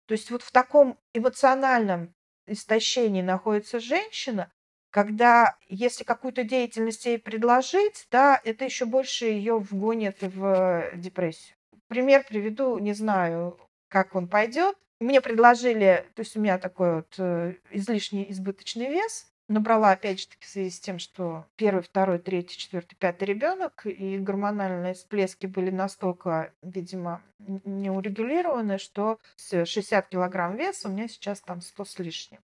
[0.07, 2.15] То есть вот в таком эмоциональном
[2.47, 4.51] истощении находится женщина,
[4.91, 11.57] когда если какую-то деятельность ей предложить, да, это еще больше ее вгонит в депрессию.
[11.89, 14.77] Пример приведу, не знаю, как он пойдет.
[15.01, 20.29] Мне предложили, то есть у меня такой вот э, излишний избыточный вес, набрала, опять же
[20.29, 25.47] таки, в связи с тем, что первый, второй, третий, четвертый, пятый ребенок, и гормональные всплески
[25.47, 31.99] были настолько, видимо, неурегулированы, что с 60 килограмм веса у меня сейчас там 100 с
[31.99, 32.41] лишним.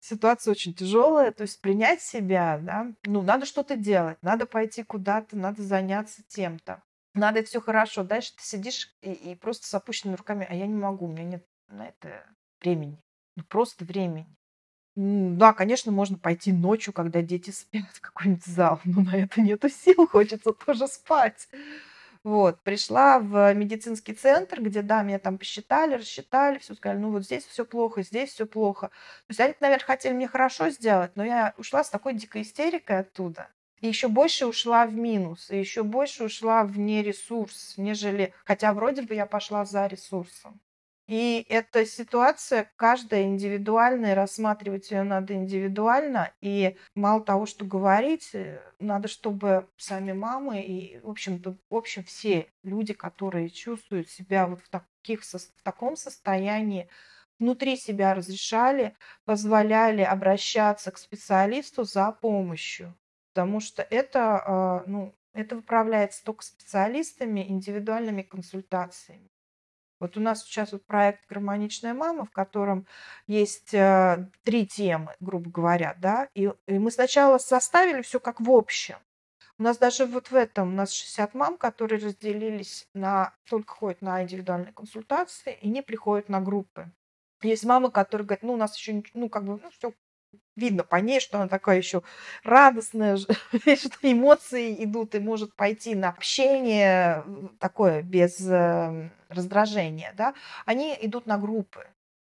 [0.00, 5.36] Ситуация очень тяжелая, то есть принять себя, да, ну, надо что-то делать, надо пойти куда-то,
[5.36, 6.82] надо заняться тем-то.
[7.14, 8.04] Надо все хорошо.
[8.04, 11.24] Дальше ты сидишь и, и просто с опущенными руками, а я не могу, у меня
[11.24, 12.26] нет на это
[12.60, 13.00] времени.
[13.36, 14.35] Ну, просто времени.
[14.96, 19.68] Да, конечно, можно пойти ночью, когда дети спят, в какой-нибудь зал, но на это нету
[19.68, 21.48] сил, хочется тоже спать.
[22.24, 27.24] Вот, пришла в медицинский центр, где, да, меня там посчитали, рассчитали, все сказали, ну вот
[27.24, 28.88] здесь все плохо, здесь все плохо.
[28.88, 33.00] То есть они, наверное, хотели мне хорошо сделать, но я ушла с такой дикой истерикой
[33.00, 33.48] оттуда.
[33.80, 38.32] И еще больше ушла в минус, и еще больше ушла в нересурс, нежели...
[38.44, 40.60] Хотя вроде бы я пошла за ресурсом.
[41.06, 46.32] И эта ситуация каждая индивидуальная, рассматривать ее надо индивидуально.
[46.40, 52.02] И мало того, что говорить, э, надо, чтобы сами мамы и, в общем-то, в общем,
[52.02, 56.88] все люди, которые чувствуют себя вот в, таких, в таком состоянии,
[57.38, 62.96] внутри себя разрешали, позволяли обращаться к специалисту за помощью.
[63.32, 69.28] Потому что это, а, ну, это выправляется только специалистами, индивидуальными консультациями.
[69.98, 72.86] Вот у нас сейчас вот проект «Гармоничная мама», в котором
[73.26, 78.50] есть э, три темы, грубо говоря, да, и, и мы сначала составили все как в
[78.50, 78.96] общем.
[79.58, 84.02] У нас даже вот в этом, у нас 60 мам, которые разделились на, только ходят
[84.02, 86.92] на индивидуальные консультации и не приходят на группы.
[87.42, 89.94] Есть мамы, которые говорят, ну, у нас еще, ну, как бы, ну, все
[90.56, 92.02] видно по ней, что она такая еще
[92.42, 93.30] радостная, что
[94.02, 97.24] эмоции идут и может пойти на общение
[97.58, 101.86] такое без э, раздражения, да, они идут на группы.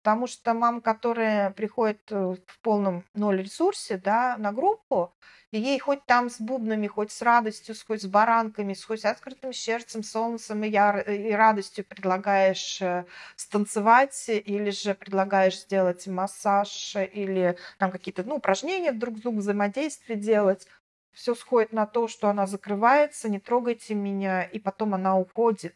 [0.03, 5.13] Потому что мама, которая приходит э, в полном ноль ресурсе да, на группу,
[5.51, 9.53] и ей хоть там с бубнами, хоть с радостью, хоть с баранками, хоть с открытым
[9.53, 11.01] сердцем, солнцем и, яр...
[11.01, 13.07] и радостью предлагаешь э,
[13.37, 20.19] станцевать, или же предлагаешь сделать массаж, или там какие-то ну, упражнения друг с другом взаимодействие
[20.19, 20.67] делать,
[21.13, 25.75] все сходит на то, что она закрывается, не трогайте меня, и потом она уходит.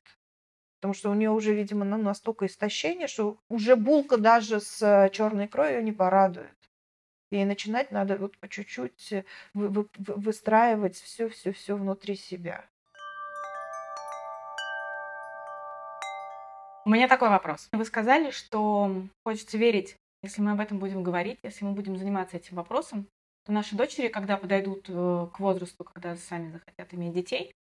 [0.82, 5.10] Потому что у нее уже, видимо, ну, настолько истощение, что уже булка даже с э,
[5.10, 6.56] черной ее не порадует.
[7.30, 12.64] И начинать надо вот по чуть-чуть э, вы, вы, выстраивать все-все-все внутри себя.
[16.84, 17.68] У меня такой вопрос.
[17.70, 22.38] Вы сказали, что хочется верить, если мы об этом будем говорить, если мы будем заниматься
[22.38, 23.06] этим вопросом,
[23.44, 27.52] то наши дочери, когда подойдут э, к возрасту, когда сами захотят иметь детей,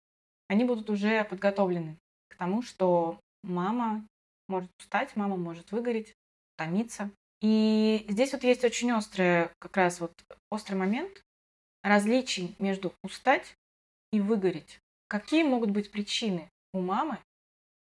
[0.47, 1.99] они будут уже подготовлены
[2.41, 4.04] тому, что мама
[4.47, 6.15] может устать, мама может выгореть,
[6.58, 7.12] томиться.
[7.39, 10.12] И здесь вот есть очень острый, как раз вот
[10.49, 11.21] острый момент
[11.84, 13.56] различий между устать
[14.12, 14.80] и выгореть.
[15.08, 17.19] Какие могут быть причины у мамы,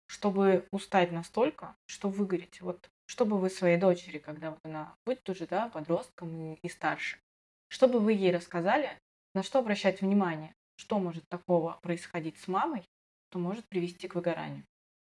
[0.08, 2.60] чтобы устать настолько, что выгореть?
[2.60, 6.68] Вот что бы вы своей дочери, когда вот она будет уже, да, подростком и, и
[6.68, 7.16] старше,
[7.68, 8.90] что бы вы ей рассказали,
[9.34, 12.84] на что обращать внимание, что может такого происходить с мамой,
[13.30, 14.64] что может привести к выгоранию?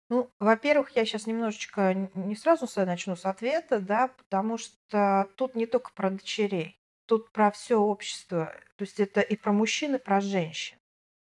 [0.10, 5.66] Ну, во-первых, я сейчас немножечко не сразу начну с ответа, да, потому что тут не
[5.66, 8.54] только про дочерей, тут про все общество.
[8.78, 10.78] То есть это и про мужчин, и про женщин.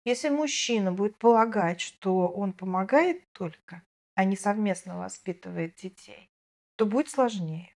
[0.04, 3.84] Если мужчина будет полагать, что он помогает только,
[4.16, 6.30] а не совместно воспитывает детей,
[6.76, 7.74] то будет сложнее.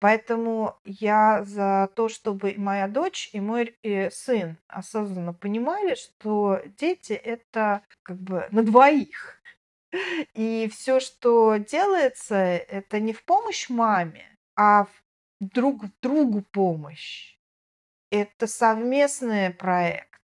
[0.00, 7.12] Поэтому я за то, чтобы моя дочь и мой э, сын осознанно понимали, что дети
[7.12, 9.40] это как бы на двоих.
[10.34, 14.90] И все, что делается, это не в помощь маме, а в
[15.40, 17.36] друг другу помощь.
[18.10, 20.20] Это совместный проект.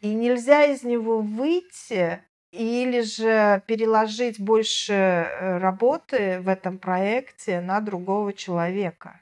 [0.00, 7.80] И нельзя из него выйти или же переложить больше э, работы в этом проекте на
[7.80, 9.20] другого человека.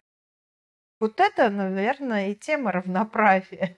[1.00, 3.76] Вот это, наверное, и тема равноправия.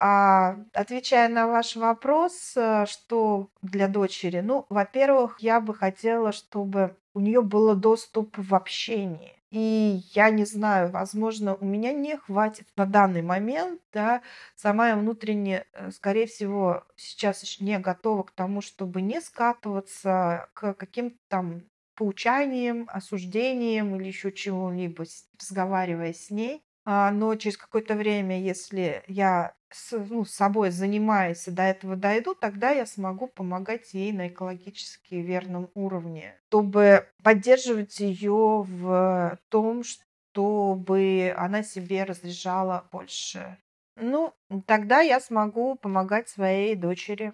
[0.00, 6.96] А отвечая на ваш вопрос, э, что для дочери, ну, во-первых, я бы хотела, чтобы
[7.14, 9.37] у нее был доступ в общении.
[9.50, 14.20] И я не знаю, возможно, у меня не хватит на данный момент, да,
[14.56, 20.50] сама я внутренне, э, скорее всего, сейчас еще не готова к тому, чтобы не скатываться
[20.52, 21.62] к каким-то там
[21.94, 25.04] поучаниям, осуждениям или еще чего-либо,
[25.40, 26.62] разговаривая с ней.
[26.84, 32.34] А, но через какое-то время, если я с, ну, собой занимаюсь и до этого дойду,
[32.34, 41.34] тогда я смогу помогать ей на экологически верном уровне, чтобы поддерживать ее в том, чтобы
[41.36, 43.58] она себе разряжала больше.
[43.96, 44.32] Ну,
[44.66, 47.32] тогда я смогу помогать своей дочери.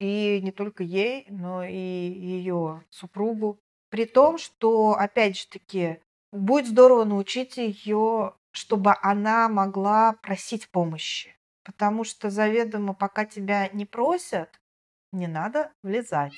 [0.00, 3.58] И не только ей, но и ее супругу.
[3.90, 6.00] При том, что, опять же таки,
[6.32, 13.86] будет здорово научить ее, чтобы она могла просить помощи Потому что заведомо, пока тебя не
[13.86, 14.60] просят,
[15.12, 16.34] не надо влезать.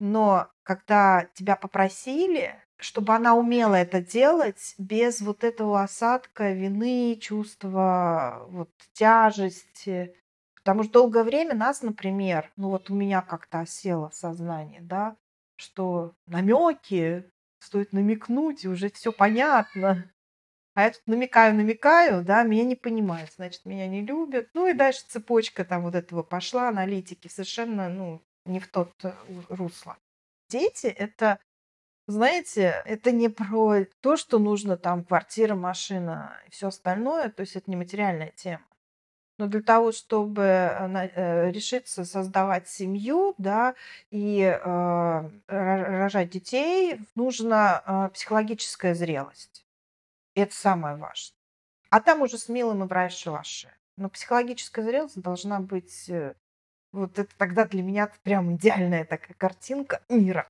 [0.00, 8.46] Но когда тебя попросили, чтобы она умела это делать без вот этого осадка вины, чувства
[8.48, 10.14] вот, тяжести.
[10.56, 15.16] Потому что долгое время нас, например, ну вот у меня как-то осело в сознании, да,
[15.56, 20.10] что намеки, стоит намекнуть, и уже все понятно.
[20.74, 24.48] А я тут намекаю, намекаю, да, меня не понимают, значит, меня не любят.
[24.54, 29.12] Ну и дальше цепочка там вот этого пошла, аналитики, совершенно, ну, не в тот э,
[29.48, 29.96] русло.
[30.48, 31.38] Дети— это,
[32.08, 37.54] знаете, это не про то, что нужно там квартира, машина и все остальное, то есть
[37.54, 38.66] это не материальная тема.
[39.38, 43.74] Но для того, чтобы э, э, решиться создавать семью, да,
[44.10, 49.63] и э, рожать детей, нужна э, психологическая зрелость.
[50.34, 51.36] Это самое важное.
[51.90, 53.72] А там уже смело мы брать шалаши.
[53.96, 56.08] Но психологическая зрелость должна быть...
[56.08, 56.34] Э,
[56.92, 60.48] вот это тогда для меня прям идеальная такая картинка мира.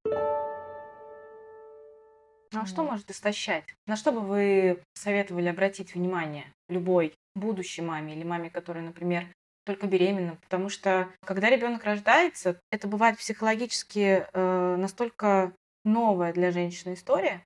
[2.53, 3.65] Ну а что может истощать?
[3.87, 9.27] На что бы вы советовали обратить внимание любой будущей маме или маме, которая, например,
[9.65, 10.37] только беременна?
[10.37, 15.53] Потому что когда ребенок рождается, это бывает психологически э, настолько
[15.85, 17.45] новая для женщины история,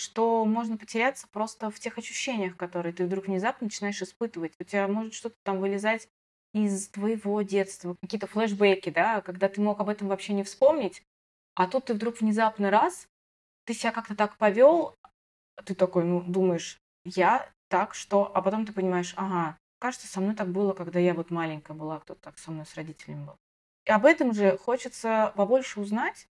[0.00, 4.54] что можно потеряться просто в тех ощущениях, которые ты вдруг внезапно начинаешь испытывать.
[4.58, 6.08] У тебя может что-то там вылезать
[6.52, 11.02] из твоего детства, какие-то флешбеки, да, когда ты мог об этом вообще не вспомнить,
[11.54, 13.06] а тут ты вдруг внезапно раз,
[13.66, 14.96] ты себя как-то так повел,
[15.64, 20.34] ты такой, ну, думаешь, я так, что, а потом ты понимаешь, ага, кажется, со мной
[20.34, 23.36] так было, когда я вот маленькая была, кто-то так со мной с родителями был.
[23.86, 26.26] И об этом же хочется побольше узнать,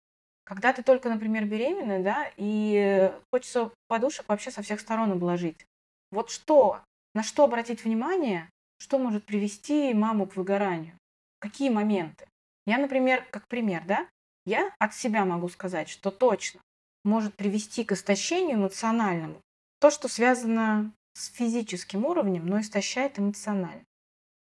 [0.46, 5.66] когда ты только, например, беременна, да, и хочется подушек вообще со всех сторон обложить.
[6.12, 6.80] Вот что,
[7.14, 10.96] на что обратить внимание, что может привести маму к выгоранию?
[11.40, 12.26] Какие моменты?
[12.64, 14.08] Я, например, как пример, да,
[14.44, 16.60] я от себя могу сказать, что точно
[17.04, 19.40] может привести к истощению эмоциональному
[19.80, 23.84] то, что связано с физическим уровнем, но истощает эмоционально.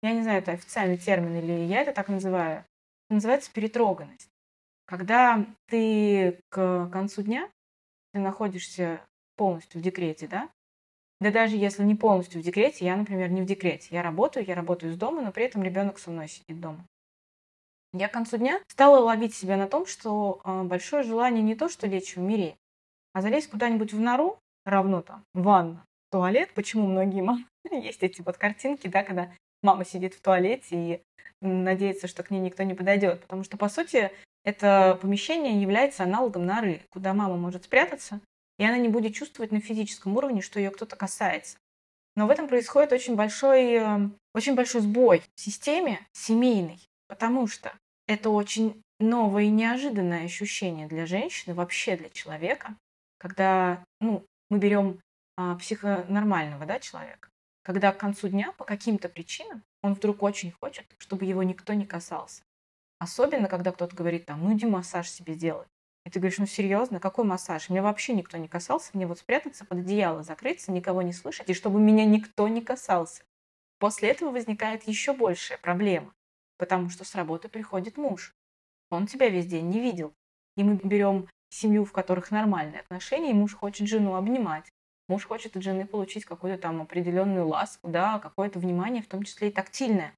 [0.03, 2.59] Я не знаю, это официальный термин или я это так называю.
[3.07, 4.29] Это называется перетроганность.
[4.89, 7.47] Когда ты к концу дня,
[8.11, 10.49] ты находишься полностью в декрете, да,
[11.19, 13.89] да даже если не полностью в декрете, я, например, не в декрете.
[13.91, 16.83] Я работаю, я работаю из дома, но при этом ребенок со мной сидит дома.
[17.93, 21.69] Я к концу дня стала ловить себя на том, что э, большое желание не то,
[21.69, 22.55] что лечь и умереть,
[23.13, 26.49] а залезть куда-нибудь в нору, равно там, ванна, туалет.
[26.55, 29.31] Почему многие мамы есть эти вот картинки, да, когда
[29.61, 31.01] мама сидит в туалете и
[31.41, 33.21] надеется, что к ней никто не подойдет.
[33.21, 34.11] Потому что, по сути,
[34.43, 38.21] это помещение является аналогом норы, куда мама может спрятаться,
[38.57, 41.57] и она не будет чувствовать на физическом уровне, что ее кто-то касается.
[42.15, 47.71] Но в этом происходит очень большой, эм, очень большой сбой в системе семейной, потому что
[48.07, 52.75] это очень новое и неожиданное ощущение для женщины, вообще для человека,
[53.17, 54.99] когда ну, мы берем
[55.37, 57.29] а, психонормального да, человека,
[57.63, 61.85] когда к концу дня по каким-то причинам он вдруг очень хочет, чтобы его никто не
[61.85, 62.41] касался.
[62.99, 65.65] Особенно, когда кто-то говорит, там, ну иди массаж себе сделай.
[66.05, 67.69] И ты говоришь, ну серьезно, какой массаж?
[67.69, 71.53] Меня вообще никто не касался, мне вот спрятаться под одеяло, закрыться, никого не слышать, и
[71.53, 73.23] чтобы меня никто не касался.
[73.79, 76.13] После этого возникает еще большая проблема,
[76.57, 78.33] потому что с работы приходит муж.
[78.91, 80.13] Он тебя весь день не видел.
[80.57, 84.69] И мы берем семью, в которых нормальные отношения, и муж хочет жену обнимать.
[85.07, 89.49] Муж хочет от жены получить какую-то там определенную ласку, да, какое-то внимание, в том числе
[89.49, 90.13] и тактильное.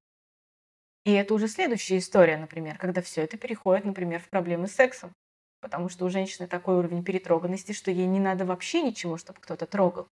[1.06, 5.14] И это уже следующая история, например, когда все это переходит, например, в проблемы с сексом
[5.62, 9.66] потому что у женщины такой уровень перетроганности, что ей не надо вообще ничего, чтобы кто-то
[9.68, 10.08] трогал.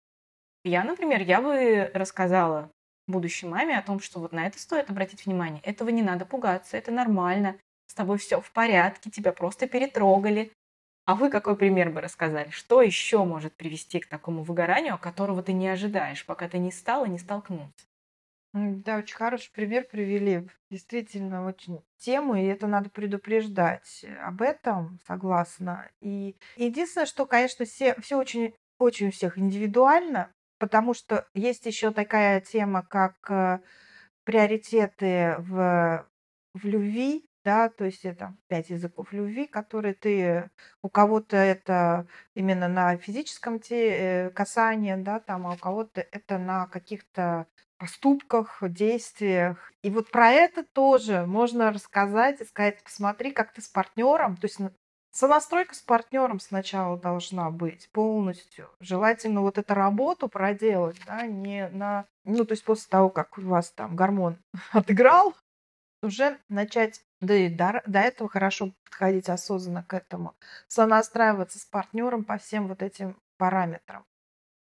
[0.65, 2.71] Я, например, я бы рассказала
[3.07, 5.63] будущей маме о том, что вот на это стоит обратить внимание.
[5.63, 10.53] Этого не надо пугаться, это нормально, с тобой все в порядке, тебя просто перетрогали.
[11.07, 12.51] А вы какой пример бы рассказали?
[12.51, 17.07] Что еще может привести к такому выгоранию, которого ты не ожидаешь, пока ты не стала,
[17.07, 17.88] не столкнулся?
[18.85, 20.49] Да, очень хороший пример привели.
[20.71, 25.91] Действительно, очень тему, и это надо предупреждать об этом, согласна.
[26.01, 31.91] И единственное, что, конечно, все, все очень, очень у всех индивидуально, потому что есть еще
[31.93, 33.61] такая тема, как э,
[34.25, 36.07] приоритеты в,
[36.55, 40.51] в любви, да, то есть это пять языков любви, которые ты,
[40.83, 46.37] у кого-то это именно на физическом те, э, касании, да, там, а у кого-то это
[46.37, 47.47] на каких-то
[47.79, 49.73] поступках, действиях.
[49.83, 54.47] И вот про это тоже можно рассказать и сказать, посмотри, как ты с партнером, то
[54.47, 54.59] есть
[55.13, 58.69] сонастройка с партнером сначала должна быть полностью.
[58.79, 62.05] Желательно вот эту работу проделать, да, не на...
[62.25, 64.37] Ну, то есть после того, как у вас там гормон
[64.73, 65.35] отыграл,
[66.03, 70.35] уже начать да и до, до этого хорошо подходить осознанно к этому,
[70.67, 74.05] сонастраиваться с партнером по всем вот этим параметрам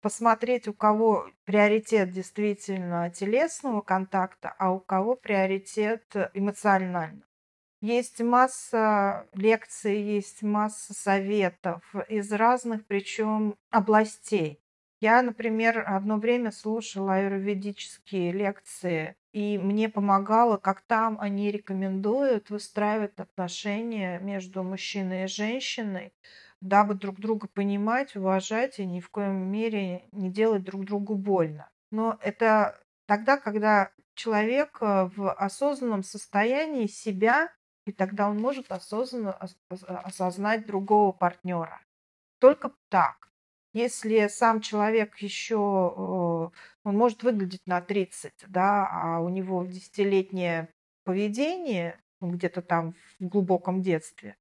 [0.07, 7.26] посмотреть, у кого приоритет действительно телесного контакта, а у кого приоритет эмоционального.
[7.80, 14.62] Есть масса лекций, есть масса советов из разных, причем областей.
[15.01, 23.18] Я, например, одно время слушала аюрведические лекции, и мне помогало, как там они рекомендуют выстраивать
[23.18, 26.14] отношения между мужчиной и женщиной,
[26.62, 31.68] дабы друг друга понимать, уважать и ни в коем мере не делать друг другу больно.
[31.90, 37.53] Но это тогда, когда человек э, в осознанном состоянии себя,
[37.84, 39.38] и тогда он может осознанно
[39.68, 41.80] осознать другого партнера.
[42.40, 43.30] Только так.
[43.76, 50.70] Если сам человек еще, э, он может выглядеть на 30, да, а у него десятилетнее
[51.04, 54.38] поведение, где-то там в глубоком детстве,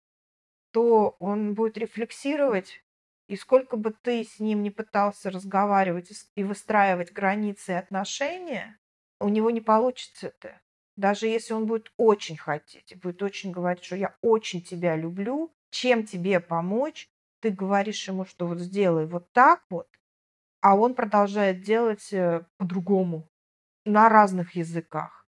[0.71, 2.81] то он будет рефлексировать,
[3.27, 8.79] и сколько бы ты с ним не пытался разговаривать и выстраивать границы и отношения,
[9.19, 10.61] у него не получится это.
[10.95, 16.05] Даже если он будет очень хотеть, будет очень говорить, что я очень тебя люблю, чем
[16.05, 17.09] тебе помочь,
[17.45, 19.87] ты говоришь ему, что вот сделай вот так вот,
[20.61, 23.29] а он продолжает делать э, по-другому
[23.85, 25.24] на разных языках.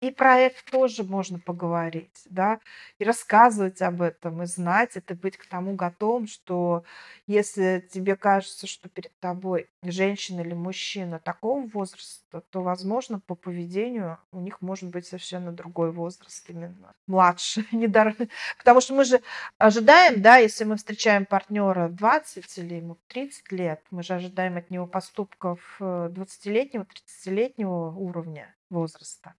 [0.00, 2.60] И про это тоже можно поговорить, да,
[3.00, 6.84] и рассказывать об этом, и знать это, быть к тому готовым, что
[7.26, 14.18] если тебе кажется, что перед тобой женщина или мужчина такого возраста, то, возможно, по поведению
[14.30, 17.64] у них может быть совершенно другой возраст именно, младше,
[18.58, 19.20] потому что мы же
[19.58, 24.70] ожидаем, да, если мы встречаем партнера 20 или ему 30 лет, мы же ожидаем от
[24.70, 29.34] него поступков 20-летнего, э, 30-летнего уровня возраста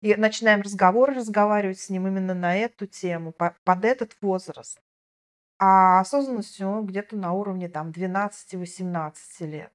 [0.00, 4.80] и начинаем разговор разговаривать с ним именно на эту тему, под этот возраст.
[5.58, 9.72] А осознанность у где-то на уровне там 12-18 лет.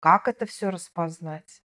[0.00, 1.62] Как это все распознать?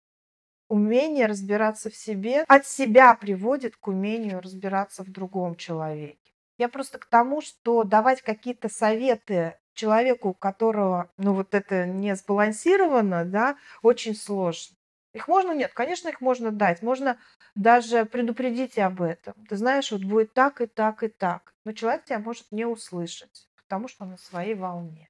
[0.68, 6.34] Умение разбираться в себе от себя приводит к умению разбираться в другом человеке.
[6.57, 12.16] Я просто к тому, что давать какие-то советы человеку, у которого, ну, вот это не
[12.16, 14.74] сбалансировано, да, очень сложно.
[15.16, 15.53] Их можно?
[15.53, 16.82] Нет, конечно, их можно дать.
[16.82, 17.18] Можно
[17.55, 19.34] даже предупредить об этом.
[19.47, 21.53] Ты знаешь, вот будет так и так и так.
[21.63, 25.09] Но человек тебя может не услышать, потому что он на своей волне.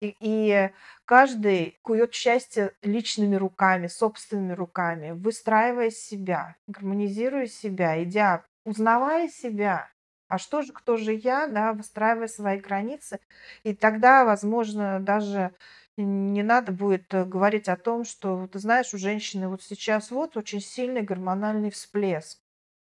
[0.00, 0.70] И, и
[1.04, 9.88] каждый кует счастье личными руками, собственными руками, выстраивая себя, гармонизируя себя, идя, узнавая себя.
[10.26, 13.20] А что же, кто же я, да, выстраивая свои границы.
[13.62, 15.54] И тогда, возможно, даже
[15.96, 20.36] не надо будет э, говорить о том, что, ты знаешь, у женщины вот сейчас вот
[20.36, 22.40] очень сильный гормональный всплеск.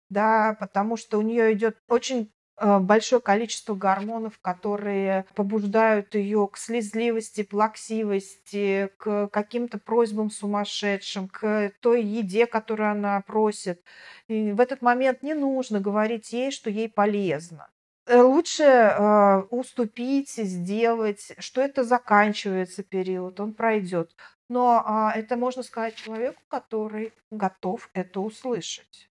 [0.09, 6.57] Да, потому что у нее идет очень э, большое количество гормонов, которые побуждают ее к
[6.57, 13.83] слезливости, плаксивости, к каким-то просьбам сумасшедшим, к той еде, которую она просит.
[14.27, 17.69] И в этот момент не нужно говорить ей, что ей полезно.
[18.07, 24.15] Э, лучше э, уступить, сделать, что это заканчивается период, он пройдет.
[24.49, 29.09] Но а, это можно сказать человеку, который готов это услышать.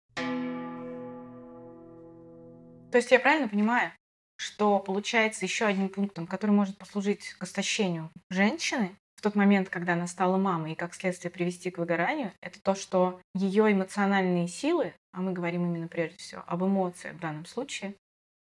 [2.91, 3.91] То есть я правильно понимаю,
[4.37, 9.93] что получается еще одним пунктом, который может послужить к истощению женщины в тот момент, когда
[9.93, 14.93] она стала мамой, и как следствие привести к выгоранию, это то, что ее эмоциональные силы,
[15.13, 17.95] а мы говорим именно прежде всего об эмоциях в данном случае,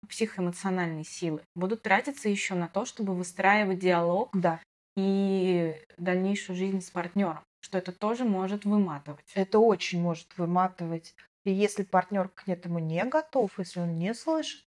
[0.07, 4.61] психоэмоциональной силы будут тратиться еще на то, чтобы выстраивать диалог да.
[4.97, 9.31] и дальнейшую жизнь с партнером, что это тоже может выматывать.
[9.35, 11.15] Это очень может выматывать.
[11.45, 14.67] И если партнер к этому не готов, если он не слышит,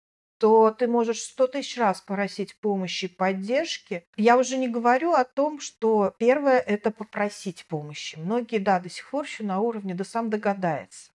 [0.44, 4.04] то ты можешь сто тысяч раз просить помощи и поддержки.
[4.18, 8.18] Я уже не говорю о том, что первое– это попросить помощи.
[8.20, 11.13] Многие, да, до сих пор еще на уровне «да сам догадается».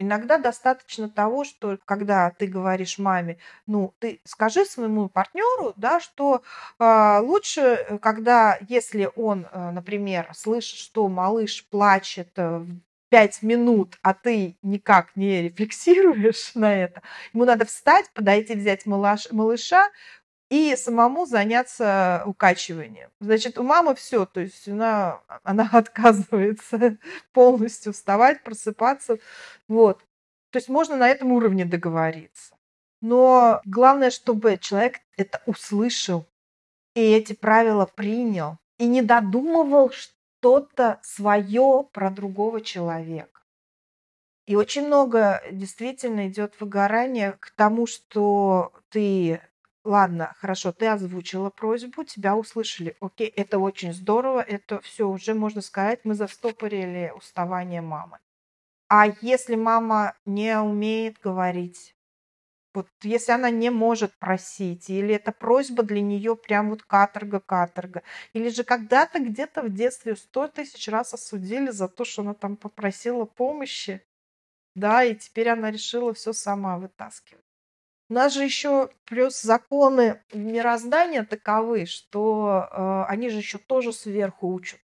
[0.00, 6.42] Иногда достаточно того, что когда ты говоришь маме, ну, ты скажи своему партнеру, да, что
[6.80, 12.66] э, лучше, когда, если он, э, например, слышит, что малыш плачет э,
[13.08, 19.28] пять минут, а ты никак не рефлексируешь на это, ему надо встать, подойти, взять малыш,
[19.30, 19.90] малыша,
[20.54, 23.10] и самому заняться укачиванием.
[23.18, 26.96] Значит, у мамы все, то есть она, она отказывается
[27.32, 29.18] полностью вставать, просыпаться.
[29.66, 29.98] Вот.
[30.50, 32.54] То есть можно на этом уровне договориться.
[33.00, 36.24] Но главное, чтобы человек это услышал
[36.94, 43.40] и эти правила принял и не додумывал что-то свое про другого человека.
[44.46, 49.40] И очень много действительно идет выгорание к тому, что ты
[49.84, 52.96] Ладно, хорошо, ты озвучила просьбу, тебя услышали.
[53.00, 58.18] Окей, это очень здорово, это все уже можно сказать, мы застопорили уставание мамы.
[58.88, 61.96] А если мама не умеет говорить,
[62.74, 68.02] вот если она не может просить, или эта просьба для нее прям вот каторга-каторга,
[68.34, 72.56] или же когда-то где-то в детстве сто тысяч раз осудили за то, что она там
[72.56, 74.02] попросила помощи,
[74.76, 77.43] да, и теперь она решила все сама вытаскивать.
[78.14, 84.52] У нас же еще плюс законы мироздания таковы, что э, они же еще тоже сверху
[84.54, 84.78] учат.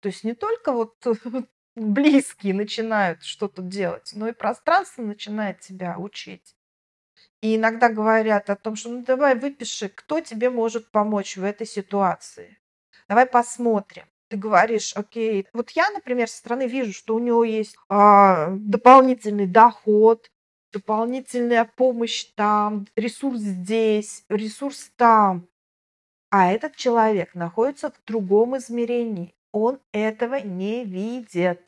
[0.00, 0.96] То есть не только вот
[1.76, 6.56] близкие начинают что-то делать, но и пространство начинает тебя учить.
[7.42, 11.66] И иногда говорят о том, что ну давай выпиши, кто тебе может помочь в этой
[11.66, 12.58] ситуации.
[13.06, 14.06] Давай посмотрим.
[14.28, 19.46] Ты говоришь, окей, вот я, например, со стороны вижу, что у него есть а, дополнительный
[19.46, 20.30] доход,
[20.72, 25.48] дополнительная помощь там, ресурс здесь, ресурс там.
[26.30, 29.34] А этот человек находится в другом измерении.
[29.52, 31.60] Он этого не видит.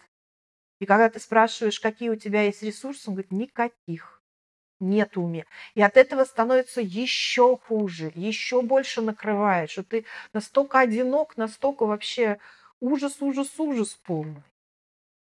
[0.80, 4.22] И когда ты спрашиваешь, какие у тебя есть ресурсы, он говорит, никаких.
[4.80, 5.46] нет уме.
[5.74, 12.38] И от этого становится еще хуже, еще больше накрывает, что ты настолько одинок, настолько вообще
[12.80, 14.42] ужас, ужас, ужас полный.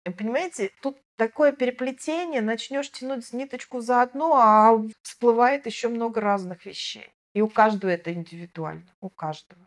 [0.04, 7.10] Понимаете, тут такое переплетение, начнешь тянуть ниточку за одну, а всплывает еще много разных вещей.
[7.34, 9.60] И у каждого это индивидуально, у каждого.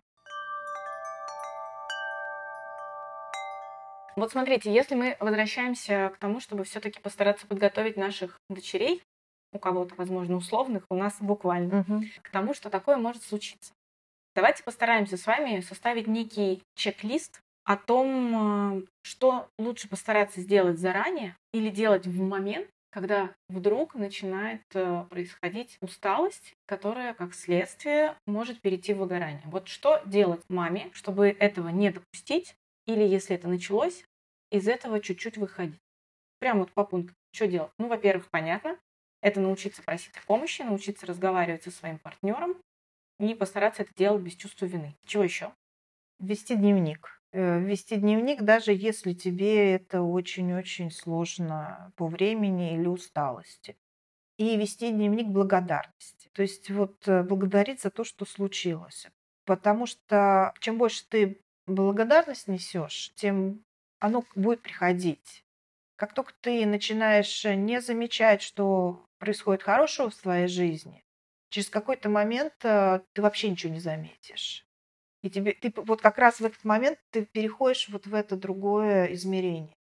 [4.16, 9.04] Вот смотрите, если мы возвращаемся к тому, чтобы все-таки постараться подготовить наших дочерей,
[9.54, 12.04] у кого-то, возможно, условных, у нас буквально, угу.
[12.22, 13.74] к тому, что такое может случиться.
[14.36, 21.36] Давайте постараемся с вами составить некий чек-лист о том, э, что лучше постараться сделать заранее
[21.54, 28.94] или делать в момент, когда вдруг начинает э, происходить усталость, которая, как следствие, может перейти
[28.94, 29.44] в выгорание.
[29.46, 32.56] Вот что делать маме, чтобы этого не допустить,
[32.86, 34.04] или если это началось,
[34.52, 35.80] из этого чуть-чуть выходить.
[36.40, 37.16] Прямо вот по пунктам.
[37.34, 37.72] Что делать?
[37.78, 38.78] Ну, во-первых, понятно,
[39.22, 42.58] это научиться просить о помощи, научиться разговаривать со своим партнером
[43.20, 44.96] и постараться это делать без чувства вины.
[45.06, 45.54] Чего еще?
[46.20, 47.21] Вести дневник.
[47.34, 53.78] Э, вести дневник, даже если тебе это очень-очень сложно по времени или усталости.
[54.38, 56.30] И вести дневник благодарности.
[56.34, 59.08] То есть вот э, благодарить за то, что случилось.
[59.46, 63.64] Потому что чем больше ты благодарность несешь, тем
[64.00, 65.46] оно будет приходить.
[65.96, 71.06] Как только ты начинаешь не замечать, что происходит хорошего в твоей жизни,
[71.50, 74.66] через какой-то момент э, ты вообще ничего не заметишь.
[75.22, 79.14] И тебе, ты вот как раз в этот момент ты переходишь вот в это другое
[79.14, 79.76] измерение.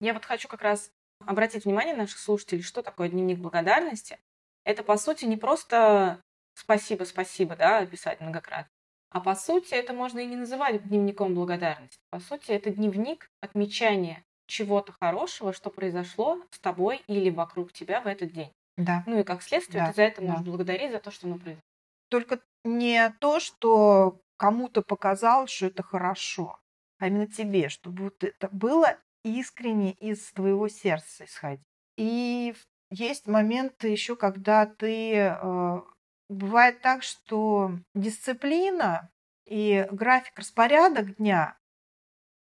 [0.00, 0.90] Я вот хочу как раз
[1.20, 4.18] обратить внимание наших слушателей, что такое дневник благодарности.
[4.64, 6.20] Это, по сути, не просто
[6.54, 8.70] спасибо, спасибо, да, писать многократно.
[9.10, 12.00] А по сути, это можно и не называть дневником благодарности.
[12.10, 18.08] По сути, это дневник отмечания чего-то хорошего, что произошло с тобой или вокруг тебя в
[18.08, 18.52] этот день.
[18.76, 19.02] Да.
[19.06, 19.90] Ну и как следствие, да.
[19.90, 20.50] ты за это можешь да.
[20.50, 21.62] благодарить за то, что оно произошло.
[22.08, 26.58] Только не то, что кому-то показалось, что это хорошо,
[26.98, 31.64] а именно тебе, чтобы вот это было искренне из твоего сердца исходить.
[31.96, 32.54] И
[32.90, 35.14] есть моменты еще, когда ты...
[35.14, 35.80] Э,
[36.28, 39.10] бывает так, что дисциплина
[39.46, 41.58] и график, распорядок дня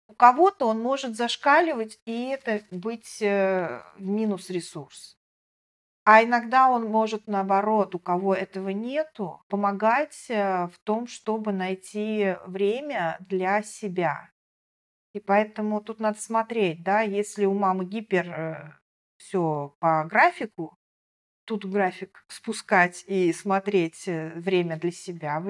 [0.08, 5.15] у кого-то он может зашкаливать, и это быть э, минус ресурс.
[6.08, 12.36] А иногда он может, наоборот, у кого этого нету, помогать э, в том, чтобы найти
[12.46, 14.30] время для себя.
[15.14, 18.72] И поэтому тут надо смотреть, да, если у мамы гипер э,
[19.16, 20.78] все по графику,
[21.44, 25.40] тут график спускать и смотреть э, время для себя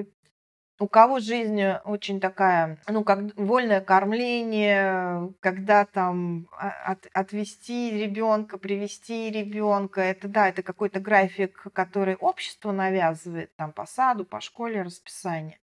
[0.78, 7.92] у кого жизнь э, очень такая, ну, как вольное кормление, когда там а, от, отвести
[7.92, 14.40] ребенка, привести ребенка, это да, это какой-то график, который общество навязывает, там по саду, по
[14.40, 15.58] школе расписание.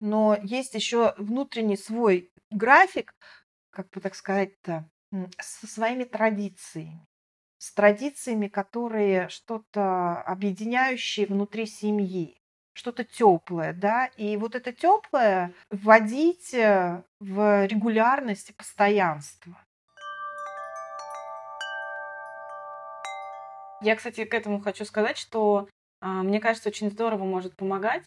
[0.00, 3.14] Но есть еще внутренний свой график,
[3.70, 4.88] как бы так сказать-то,
[5.38, 7.06] со своими традициями.
[7.58, 12.41] С традициями, которые что-то объединяющие внутри семьи
[12.74, 19.56] что-то теплое, да, и вот это теплое вводить э, в регулярность и постоянство.
[23.82, 25.68] Я, кстати, к этому хочу сказать, что
[26.00, 28.04] а, мне кажется, очень здорово может помогать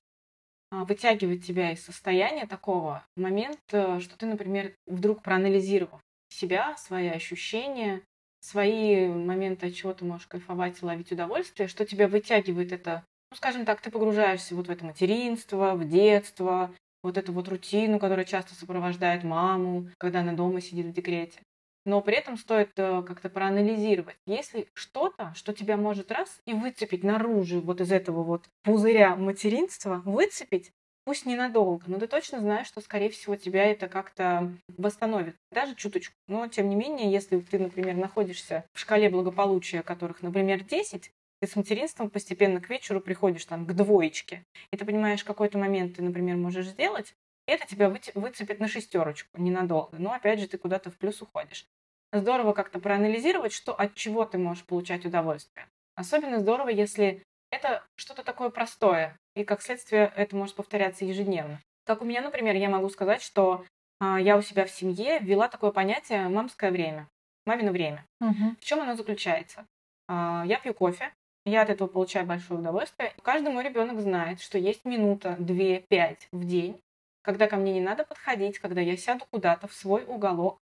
[0.71, 8.01] а, вытягивать тебя из состояния такого момента, что ты, например, вдруг проанализировав себя, свои ощущения,
[8.39, 13.03] свои моменты, от чего ты можешь кайфовать и ловить удовольствие, что тебя вытягивает это
[13.35, 16.73] ну, скажем так, ты погружаешься вот в это материнство, в детство,
[17.03, 21.41] вот эту вот рутину, которая часто сопровождает маму, когда она дома сидит в декрете.
[21.85, 27.03] Но при этом стоит э, как-то проанализировать, если что-то, что тебя может раз и выцепить
[27.03, 30.71] наружу вот из этого вот пузыря материнства, выцепить,
[31.03, 36.15] пусть ненадолго, но ты точно знаешь, что, скорее всего, тебя это как-то восстановит, даже чуточку.
[36.29, 41.11] Но, тем не менее, если ты, например, находишься в шкале благополучия, которых, например, 10,
[41.45, 45.95] ты с материнством постепенно к вечеру приходишь там к двоечке, и ты понимаешь, какой-то момент
[45.95, 47.13] ты, например, можешь сделать,
[47.47, 49.97] и это тебя выцепит на шестерочку ненадолго.
[49.99, 51.65] Но опять же ты куда-то в плюс уходишь.
[52.11, 55.67] Здорово как-то проанализировать, что от чего ты можешь получать удовольствие.
[55.95, 57.21] Особенно здорово, если
[57.51, 61.59] это что-то такое простое, и как следствие это может повторяться ежедневно.
[61.85, 63.63] Как у меня, например, я могу сказать, что
[63.99, 67.07] а, я у себя в семье ввела такое понятие мамское время,
[67.45, 68.03] мамино время.
[68.19, 68.55] Угу.
[68.59, 69.67] В чем оно заключается?
[70.07, 71.13] А, я пью кофе,
[71.45, 73.13] я от этого получаю большое удовольствие.
[73.21, 76.81] Каждый мой ребенок знает, что есть минута, две, пять в день,
[77.21, 80.59] когда ко мне не надо подходить, когда я сяду куда-то в свой уголок,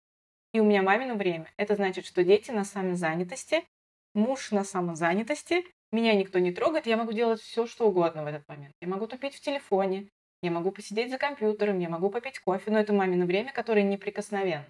[0.53, 1.47] и у меня мамино время.
[1.57, 3.65] Это значит, что дети на самозанятости,
[4.15, 8.47] муж на самозанятости, меня никто не трогает, я могу делать все, что угодно в этот
[8.49, 8.75] момент.
[8.81, 10.09] Я могу тупить в телефоне,
[10.43, 14.67] я могу посидеть за компьютером, я могу попить кофе, но это мамино время, которое неприкосновенно.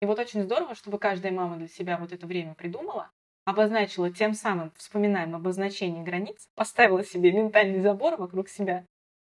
[0.00, 3.10] И вот очень здорово, чтобы каждая мама для себя вот это время придумала,
[3.44, 8.84] обозначила тем самым, вспоминаем обозначение границ, поставила себе ментальный забор вокруг себя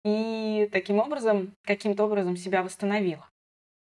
[0.04, 3.28] и таким образом, каким-то образом себя восстановила.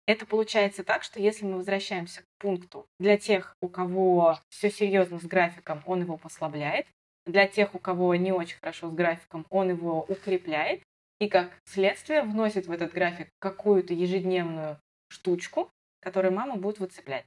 [0.07, 5.21] Это получается так, что если мы возвращаемся к пункту, для тех, у кого все серьезно
[5.21, 6.87] с графиком, он его послабляет,
[7.27, 10.83] для тех, у кого не очень хорошо с графиком, он его укрепляет,
[11.21, 14.81] и как следствие вносит в этот график какую-то ежедневную
[15.11, 17.27] штучку, которую мама будет выцеплять.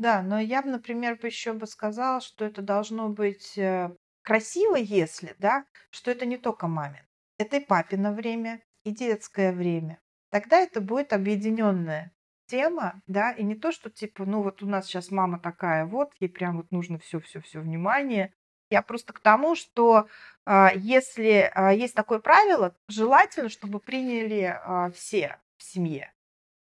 [0.00, 5.34] Да, но я бы, например, еще бы сказала, что это должно быть э, красиво, если,
[5.38, 7.06] да, что это не только мамин.
[7.36, 10.00] Это и папино время, и детское время.
[10.30, 12.12] Тогда это будет объединенная
[12.46, 16.12] тема, да, и не то, что типа, ну вот у нас сейчас мама такая, вот,
[16.18, 18.32] ей прям вот нужно все-все-все внимание.
[18.70, 20.08] Я просто к тому, что
[20.46, 26.10] а, если а, есть такое правило, желательно, чтобы приняли а, все в семье.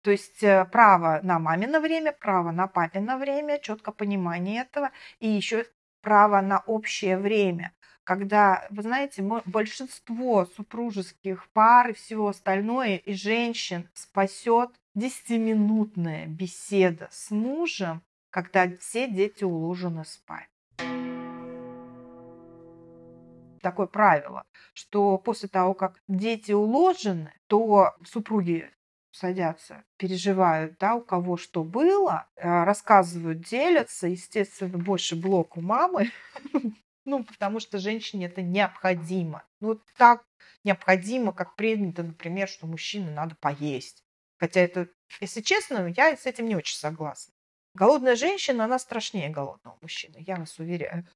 [0.05, 5.27] То есть э, право на мамино время, право на папино время, четко понимание этого, и
[5.27, 5.65] еще
[6.01, 13.89] право на общее время когда, вы знаете, большинство супружеских пар и всего остальное, и женщин
[13.95, 20.47] спасет десятиминутная беседа с мужем, когда все дети уложены спать.
[23.63, 24.43] Такое правило,
[24.75, 28.69] что после того, как дети уложены, то супруги
[29.15, 36.11] садятся, переживают, да, у кого что было, э, рассказывают, делятся, естественно, больше блок у мамы,
[37.05, 39.43] Ну, потому что женщине это необходимо.
[39.59, 40.25] Ну, так
[40.63, 44.03] необходимо, как принято, например, что мужчине надо поесть.
[44.37, 44.89] Хотя это,
[45.21, 47.31] если честно, я с этим не очень согласна.
[47.75, 51.07] Голодная женщина, она страшнее голодного мужчины, я вас уверяю.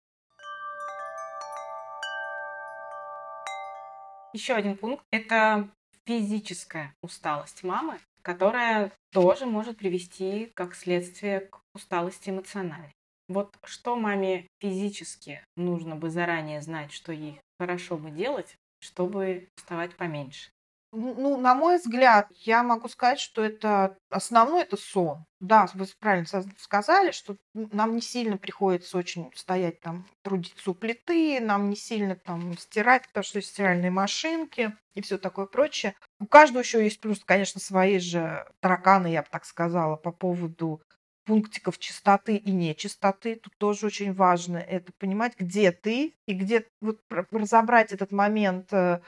[4.31, 5.69] Еще один пункт– это
[6.05, 12.93] физическая усталость мамы, которая тоже может привести как следствие к усталости эмоциональной.
[13.27, 19.95] Вот что маме физически нужно бы заранее знать, что ей хорошо бы делать, чтобы вставать
[19.95, 20.49] поменьше?
[20.91, 25.25] Ну, на мой взгляд, я могу сказать, что это основной это сон.
[25.39, 26.25] Да, вы правильно
[26.57, 32.15] сказали, что нам не сильно приходится очень стоять там, трудиться у плиты, нам не сильно
[32.15, 35.93] там стирать, потому что есть стиральные машинки и все такое прочее.
[36.19, 40.81] У каждого еще есть плюс, конечно, свои же тараканы, я бы так сказала, по поводу
[41.25, 43.35] пунктиков чистоты и нечистоты.
[43.35, 49.01] Тут тоже очень важно это понимать, где ты и где вот разобрать этот момент, э,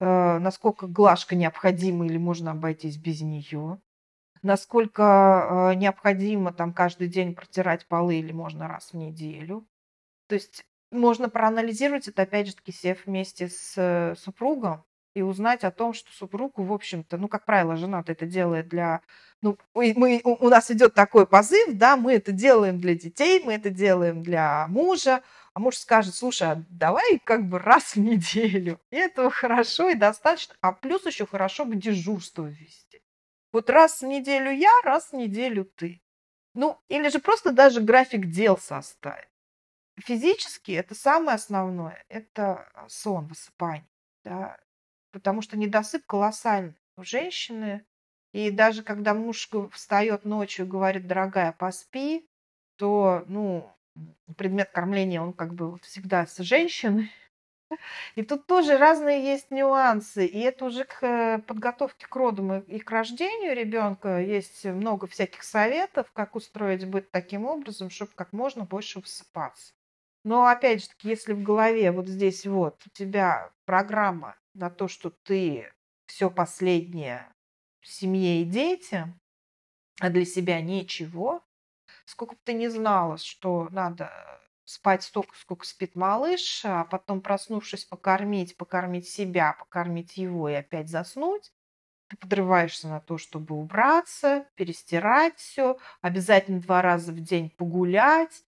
[0.00, 3.80] насколько глажка необходима или можно обойтись без нее,
[4.42, 9.66] насколько э, необходимо там каждый день протирать полы или можно раз в неделю.
[10.28, 14.84] То есть можно проанализировать это, опять же таки, сев вместе с супругом
[15.14, 19.00] и узнать о том, что супругу, в общем-то, ну, как правило, жена это делает для
[19.42, 23.68] ну, мы, у нас идет такой позыв, да, мы это делаем для детей, мы это
[23.68, 25.22] делаем для мужа,
[25.54, 28.80] а муж скажет, слушай, а давай как бы раз в неделю.
[28.90, 30.54] И этого хорошо и достаточно.
[30.60, 33.02] А плюс еще хорошо бы дежурство вести.
[33.52, 36.02] Вот раз в неделю я, раз в неделю ты.
[36.54, 39.28] Ну, или же просто даже график дел составить.
[39.96, 42.04] Физически это самое основное.
[42.08, 43.88] Это сон, высыпание.
[44.24, 44.58] Да?
[45.12, 46.74] Потому что недосып колоссальный.
[46.96, 47.84] У женщины
[48.34, 52.28] и даже когда муж встает ночью и говорит, дорогая, поспи,
[52.76, 53.72] то, ну,
[54.36, 57.10] предмет кормления, он как бы всегда с женщиной.
[58.14, 60.26] И тут тоже разные есть нюансы.
[60.26, 65.42] И это уже к э, подготовке к родам и к рождению ребенка есть много всяких
[65.42, 69.72] советов, как устроить быт таким образом, чтобы как можно больше высыпаться.
[70.24, 74.88] Но опять же таки, если в голове вот здесь вот у тебя программа на то,
[74.88, 75.72] что ты
[76.06, 77.28] все последнее
[77.82, 79.20] семье и детям,
[80.00, 81.42] а для себя ничего,
[82.04, 84.10] сколько бы ты не знала, что надо
[84.64, 90.88] спать столько, сколько спит малыш, а потом, проснувшись, покормить, покормить себя, покормить его и опять
[90.88, 91.52] заснуть,
[92.08, 98.44] ты подрываешься на то, чтобы убраться, перестирать все, обязательно два раза в день погулять.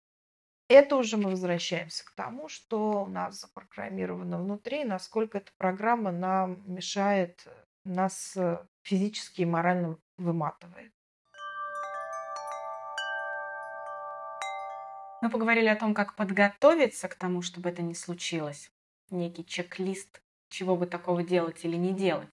[0.69, 6.63] Это уже мы возвращаемся к тому, что у нас запрограммировано внутри, насколько эта программа нам
[6.67, 7.47] мешает
[7.85, 8.37] нас
[8.83, 10.93] физически и морально выматывает.
[15.25, 18.71] Мы поговорили о том, как подготовиться к тому, чтобы это не случилось.
[19.09, 20.21] Некий чек-лист,
[20.51, 22.29] чего бы такого делать или не делать.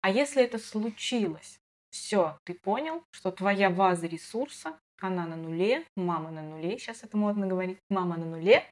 [0.00, 1.58] А если это случилось,
[1.90, 7.16] Все, ты понял, что твоя база ресурса, она на нуле, мама на нуле, сейчас это
[7.16, 8.64] модно говорить, мама на нуле,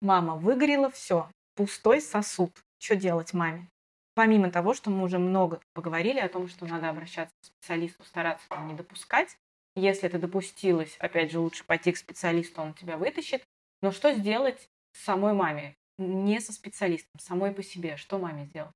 [0.00, 2.52] мама выгорела, все, пустой сосуд.
[2.78, 3.68] Что делать маме?
[4.14, 8.46] Помимо того, что мы уже много поговорили о том, что надо обращаться к специалисту, стараться
[8.60, 9.36] не допускать,
[9.76, 13.42] если это допустилось, опять же, лучше пойти к специалисту, он тебя вытащит.
[13.82, 15.76] Но что сделать самой маме?
[15.98, 17.96] Не со специалистом, самой по себе.
[17.96, 18.72] Что маме сделать?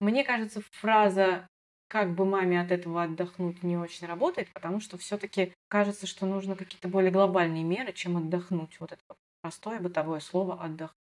[0.00, 1.48] Мне кажется, фраза
[1.88, 6.56] как бы маме от этого отдохнуть не очень работает, потому что все-таки кажется, что нужно
[6.56, 8.78] какие-то более глобальные меры, чем отдохнуть.
[8.80, 9.02] Вот это
[9.42, 11.03] простое бытовое слово отдохнуть.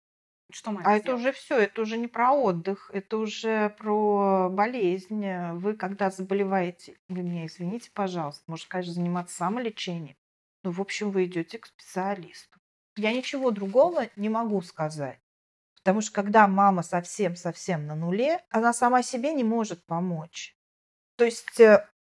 [0.50, 1.04] Что маме А сделать?
[1.04, 5.24] это уже все, это уже не про отдых, это уже про болезнь.
[5.54, 10.16] Вы, когда заболеваете, вы меня извините, пожалуйста, может, конечно, заниматься самолечением,
[10.64, 12.58] но, в общем, вы идете к специалисту.
[12.96, 15.20] Я ничего другого не могу сказать.
[15.76, 20.56] Потому что когда мама совсем-совсем на нуле, она сама себе не может помочь.
[21.16, 21.60] То есть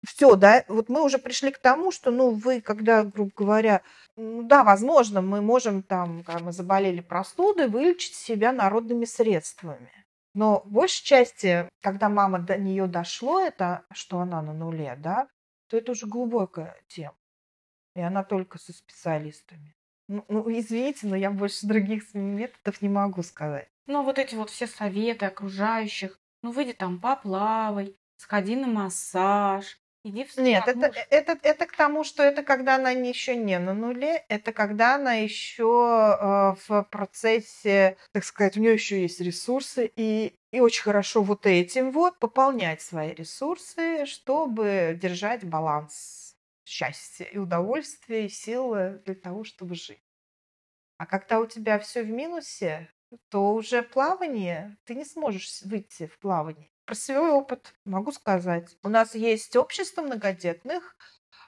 [0.07, 3.83] все, да, вот мы уже пришли к тому, что, ну, вы, когда, грубо говоря,
[4.17, 9.91] ну, да, возможно, мы можем там, когда мы заболели простудой, вылечить себя народными средствами.
[10.35, 15.29] Но в большей части, когда мама до нее дошло, это, что она на нуле, да,
[15.69, 17.17] то это уже глубокая тема.
[17.97, 19.75] И она только со специалистами.
[20.09, 23.69] Ну, ну извините, но я больше других методов не могу сказать.
[23.87, 26.19] Ну, вот эти вот все советы окружающих.
[26.43, 31.09] Ну, выйди там, поплавай, сходи на массаж, Иди в Нет, это, муж.
[31.11, 34.95] это, это к тому, что это когда она не- еще не на нуле, это когда
[34.95, 40.85] она еще э, в процессе, так сказать, у нее еще есть ресурсы, и, и очень
[40.85, 49.03] хорошо вот этим вот пополнять свои ресурсы, чтобы держать баланс счастья и удовольствия, и силы
[49.05, 50.03] для того, чтобы жить.
[50.99, 52.91] А когда у тебя все в минусе,
[53.31, 56.71] то уже плавание, ты не сможешь выйти в плавание.
[56.91, 58.77] Про свой опыт могу сказать.
[58.83, 60.97] У нас есть общество многодетных.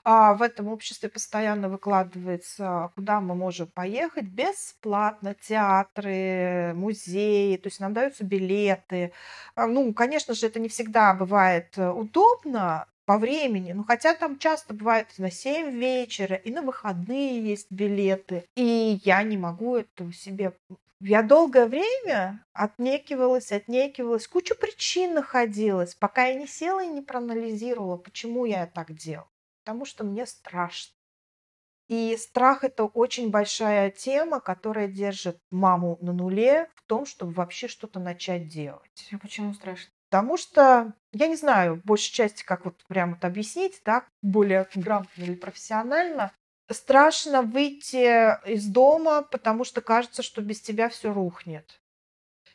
[0.04, 7.80] А в этом обществе постоянно выкладывается, куда мы можем поехать бесплатно, театры, музеи, то есть
[7.80, 9.12] нам даются билеты.
[9.56, 13.72] А, Ну, конечно же, это не всегда бывает э, удобно, по времени.
[13.72, 18.44] Ну, хотя там часто бывает на 7 вечера, и на выходные есть билеты.
[18.54, 20.52] И я не могу этого себе
[21.02, 27.96] я долгое время отнекивалась, отнекивалась, кучу причин находилась, пока я не села и не проанализировала,
[27.96, 29.28] почему я так делала.
[29.64, 30.94] Потому что мне страшно.
[31.88, 37.68] И страх– это очень большая тема, которая держит маму на нуле в том, чтобы вообще
[37.68, 39.08] что-то начать делать.
[39.12, 39.90] А почему страшно?
[40.08, 44.68] Потому что, я не знаю, в большей части, как вот прямо это объяснить, да, более
[44.74, 46.32] грамотно или профессионально,
[46.70, 51.80] страшно выйти из дома, потому что кажется, что без тебя все рухнет.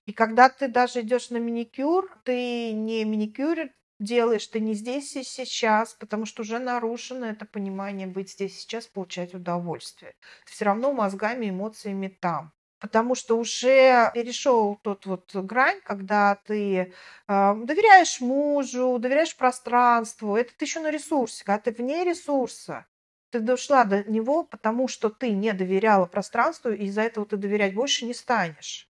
[0.06, 5.24] И когда ты даже идешь на маникюр, ты не маникюр делаешь, ты не здесь и
[5.24, 10.14] сейчас, потому что уже нарушено это понимание быть здесь и сейчас, получать удовольствие.
[10.46, 12.54] Ты все равно мозгами, эмоциями там.
[12.80, 16.94] Потому что уже перешел тот вот грань, когда ты
[17.28, 20.36] э, доверяешь мужу, доверяешь пространству.
[20.36, 22.86] Это ты еще на ресурсе, когда ты вне ресурса.
[23.32, 27.74] Ты дошла до него, потому что ты не доверяла пространству, и из-за этого ты доверять
[27.74, 28.90] больше не станешь.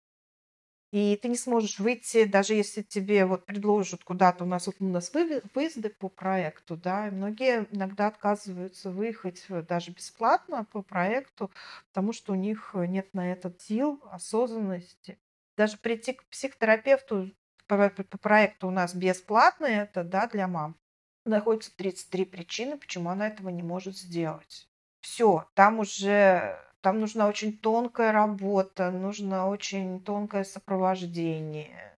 [0.91, 4.85] И ты не сможешь выйти, даже если тебе вот предложат куда-то, у нас вот у
[4.85, 11.51] нас выезды по проекту, да, и многие иногда отказываются выехать э, даже бесплатно по проекту,
[11.87, 15.19] потому что у них нет на этот сил, осознанности.
[15.57, 17.31] Даже прийти к психотерапевту
[17.67, 20.77] по, по проекту у нас бесплатно это, да, для мам.
[21.25, 24.67] Находится 33 причины, почему она этого не может сделать.
[25.01, 31.95] Все, там уже там нужна очень тонкая работа, нужно очень тонкое сопровождение.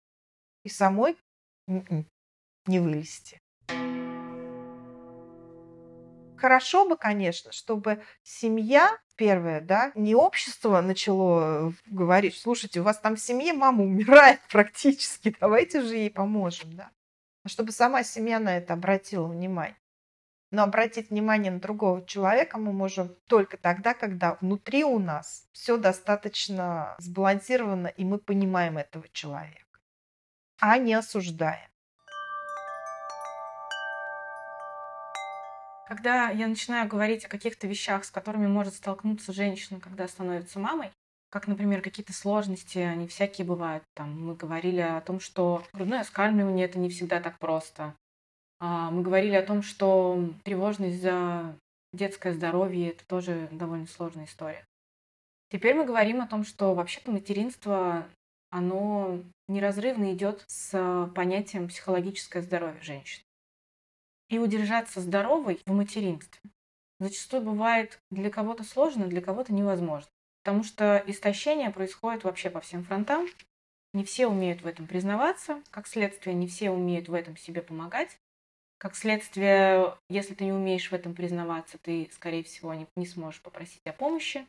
[0.64, 1.18] И самой
[1.68, 3.42] не вылезти.
[6.38, 13.16] Хорошо бы, конечно, чтобы семья, первое, да, не общество начало говорить, слушайте, у вас там
[13.16, 16.92] в семье мама умирает практически, давайте же ей поможем, да.
[17.48, 19.78] Чтобы сама семья на это обратила внимание.
[20.52, 25.78] Но обратить внимание на другого человека мы можем только тогда, когда внутри у нас все
[25.78, 29.80] достаточно сбалансировано, и мы понимаем этого человека,
[30.60, 31.70] а не осуждаем.
[35.88, 40.92] Когда я начинаю говорить о каких-то вещах, с которыми может столкнуться женщина, когда становится мамой,
[41.30, 43.84] как, например, какие-то сложности, они всякие бывают.
[43.94, 47.96] Там мы говорили о том, что грудное скармливание это не всегда так просто.
[48.60, 51.58] А, мы говорили о том, что тревожность за
[51.94, 54.66] детское здоровье это тоже довольно сложная история.
[55.50, 58.08] Теперь мы говорим о том, что вообще-то материнство,
[58.50, 63.24] оно неразрывно идет с понятием психологическое здоровье женщин.
[64.30, 66.42] и удержаться здоровой в материнстве
[67.00, 70.10] зачастую бывает для кого-то сложно, для кого-то невозможно.
[70.46, 73.26] Потому что истощение происходит вообще по всем фронтам.
[73.94, 78.20] Не все умеют в этом признаваться, как следствие, не все умеют в этом себе помогать.
[78.78, 83.42] Как следствие, если ты не умеешь в этом признаваться, ты, скорее всего, не, не сможешь
[83.42, 84.46] попросить о помощи.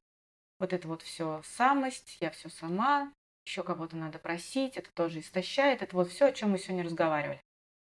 [0.60, 3.10] Вот это вот все самость, я все сама,
[3.46, 5.80] еще кого-то надо просить, это тоже истощает.
[5.80, 7.40] Это вот все, о чем мы сегодня разговаривали.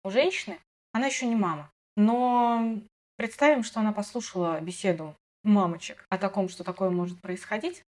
[0.04, 0.58] У женщины
[0.92, 2.80] она еще не мама, но
[3.18, 7.84] представим, что она послушала беседу мамочек о таком, что такое может происходить,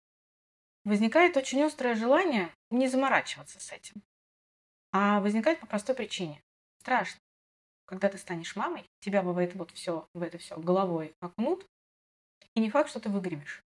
[0.86, 4.02] возникает очень острое желание не заморачиваться с этим.
[4.92, 6.42] А возникает по простой причине.
[6.82, 7.20] Страшно.
[7.86, 11.66] Когда ты станешь мамой, тебя в это вот все, в это все головой окунут,
[12.56, 13.64] и не факт, что ты выгремишь.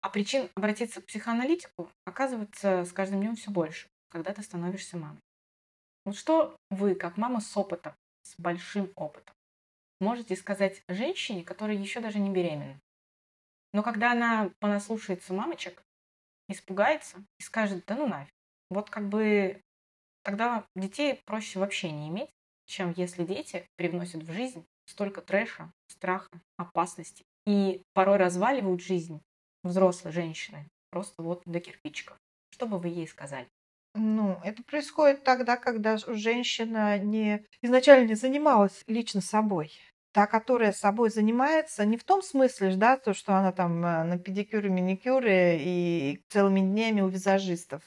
[0.00, 5.20] А причин обратиться к психоаналитику оказывается с каждым днем все больше, когда ты становишься мамой.
[6.04, 9.34] Вот что вы, как мама с опытом, с большим опытом,
[10.00, 12.78] можете сказать женщине, которая еще даже не беременна?
[13.72, 15.82] Но когда она понаслушается мамочек,
[16.48, 18.32] испугается и скажет, да ну нафиг.
[18.70, 19.60] Вот как бы
[20.22, 22.30] тогда детей проще вообще не иметь,
[22.66, 29.20] чем если дети привносят в жизнь столько трэша, страха, опасности и порой разваливают жизнь
[29.62, 32.16] взрослой женщины просто вот до кирпичиков.
[32.50, 33.48] Что бы вы ей сказали?
[33.94, 39.72] Ну, это происходит тогда, когда женщина не изначально не занималась лично собой
[40.16, 44.18] та, которая собой занимается, не в том смысле, да, то, что она там э, на
[44.18, 47.82] педикюре, маникюре и целыми днями у визажистов.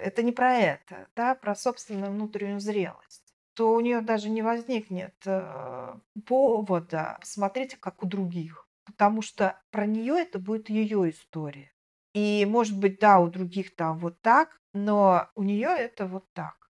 [0.00, 5.14] Это не про это, да, про собственную внутреннюю зрелость то у нее даже не возникнет
[5.26, 8.66] э, повода посмотреть, как у других.
[8.86, 11.70] Потому что про нее это будет ее история.
[12.14, 16.70] И может быть, да, у других там вот так, но у нее это вот так.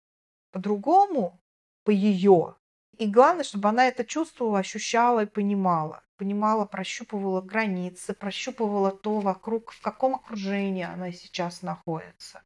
[0.51, 1.41] По-другому,
[1.83, 2.56] по ее
[2.97, 6.03] и главное, чтобы она это чувствовала, ощущала и понимала.
[6.17, 12.41] Понимала, прощупывала границы, прощупывала то вокруг, в каком окружении она сейчас находится.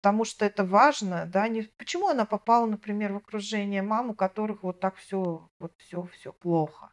[0.00, 1.62] Потому что это важно, да, не...
[1.62, 6.32] почему она попала, например, в окружение мам, у которых вот так все, вот все, все
[6.32, 6.92] плохо.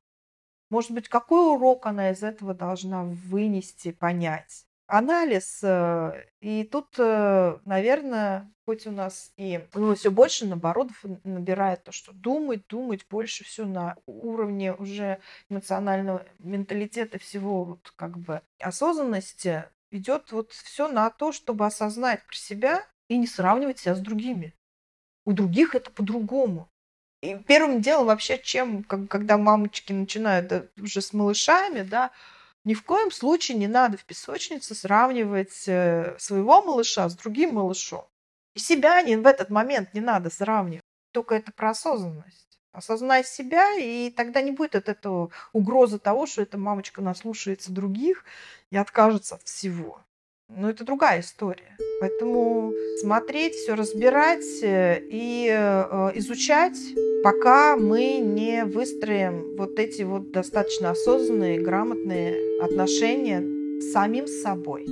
[0.72, 5.60] Может быть, какой урок она из этого должна вынести, понять анализ.
[5.64, 11.92] Э, и тут, э, наверное, хоть у нас и ну, все больше наоборотов набирает то,
[11.92, 15.20] что думать, думать больше все на уровне уже
[15.50, 22.36] эмоционального менталитета всего вот как бы осознанности идет вот все на то, чтобы осознать про
[22.36, 24.54] себя и не сравнивать себя с другими.
[25.26, 26.70] У других это по-другому.
[27.22, 32.12] И первым делом вообще, чем, когда мамочки начинают уже с малышами, да,
[32.66, 38.06] ни в коем случае не надо в песочнице сравнивать э, своего малыша с другим малышом.
[38.56, 40.84] И себя не, в этот момент не надо сравнивать.
[41.12, 42.60] Только это про осознанность.
[42.72, 48.26] Осознай себя, и тогда не будет от этого угрозы того, что эта мамочка наслушается других
[48.72, 50.04] и откажется от всего.
[50.58, 51.78] Но это другая история.
[52.00, 56.78] Поэтому смотреть, все разбирать э, и э, изучать,
[57.24, 63.42] пока мы не выстроим вот эти вот достаточно осознанные, грамотные отношения
[63.80, 64.86] с самим собой.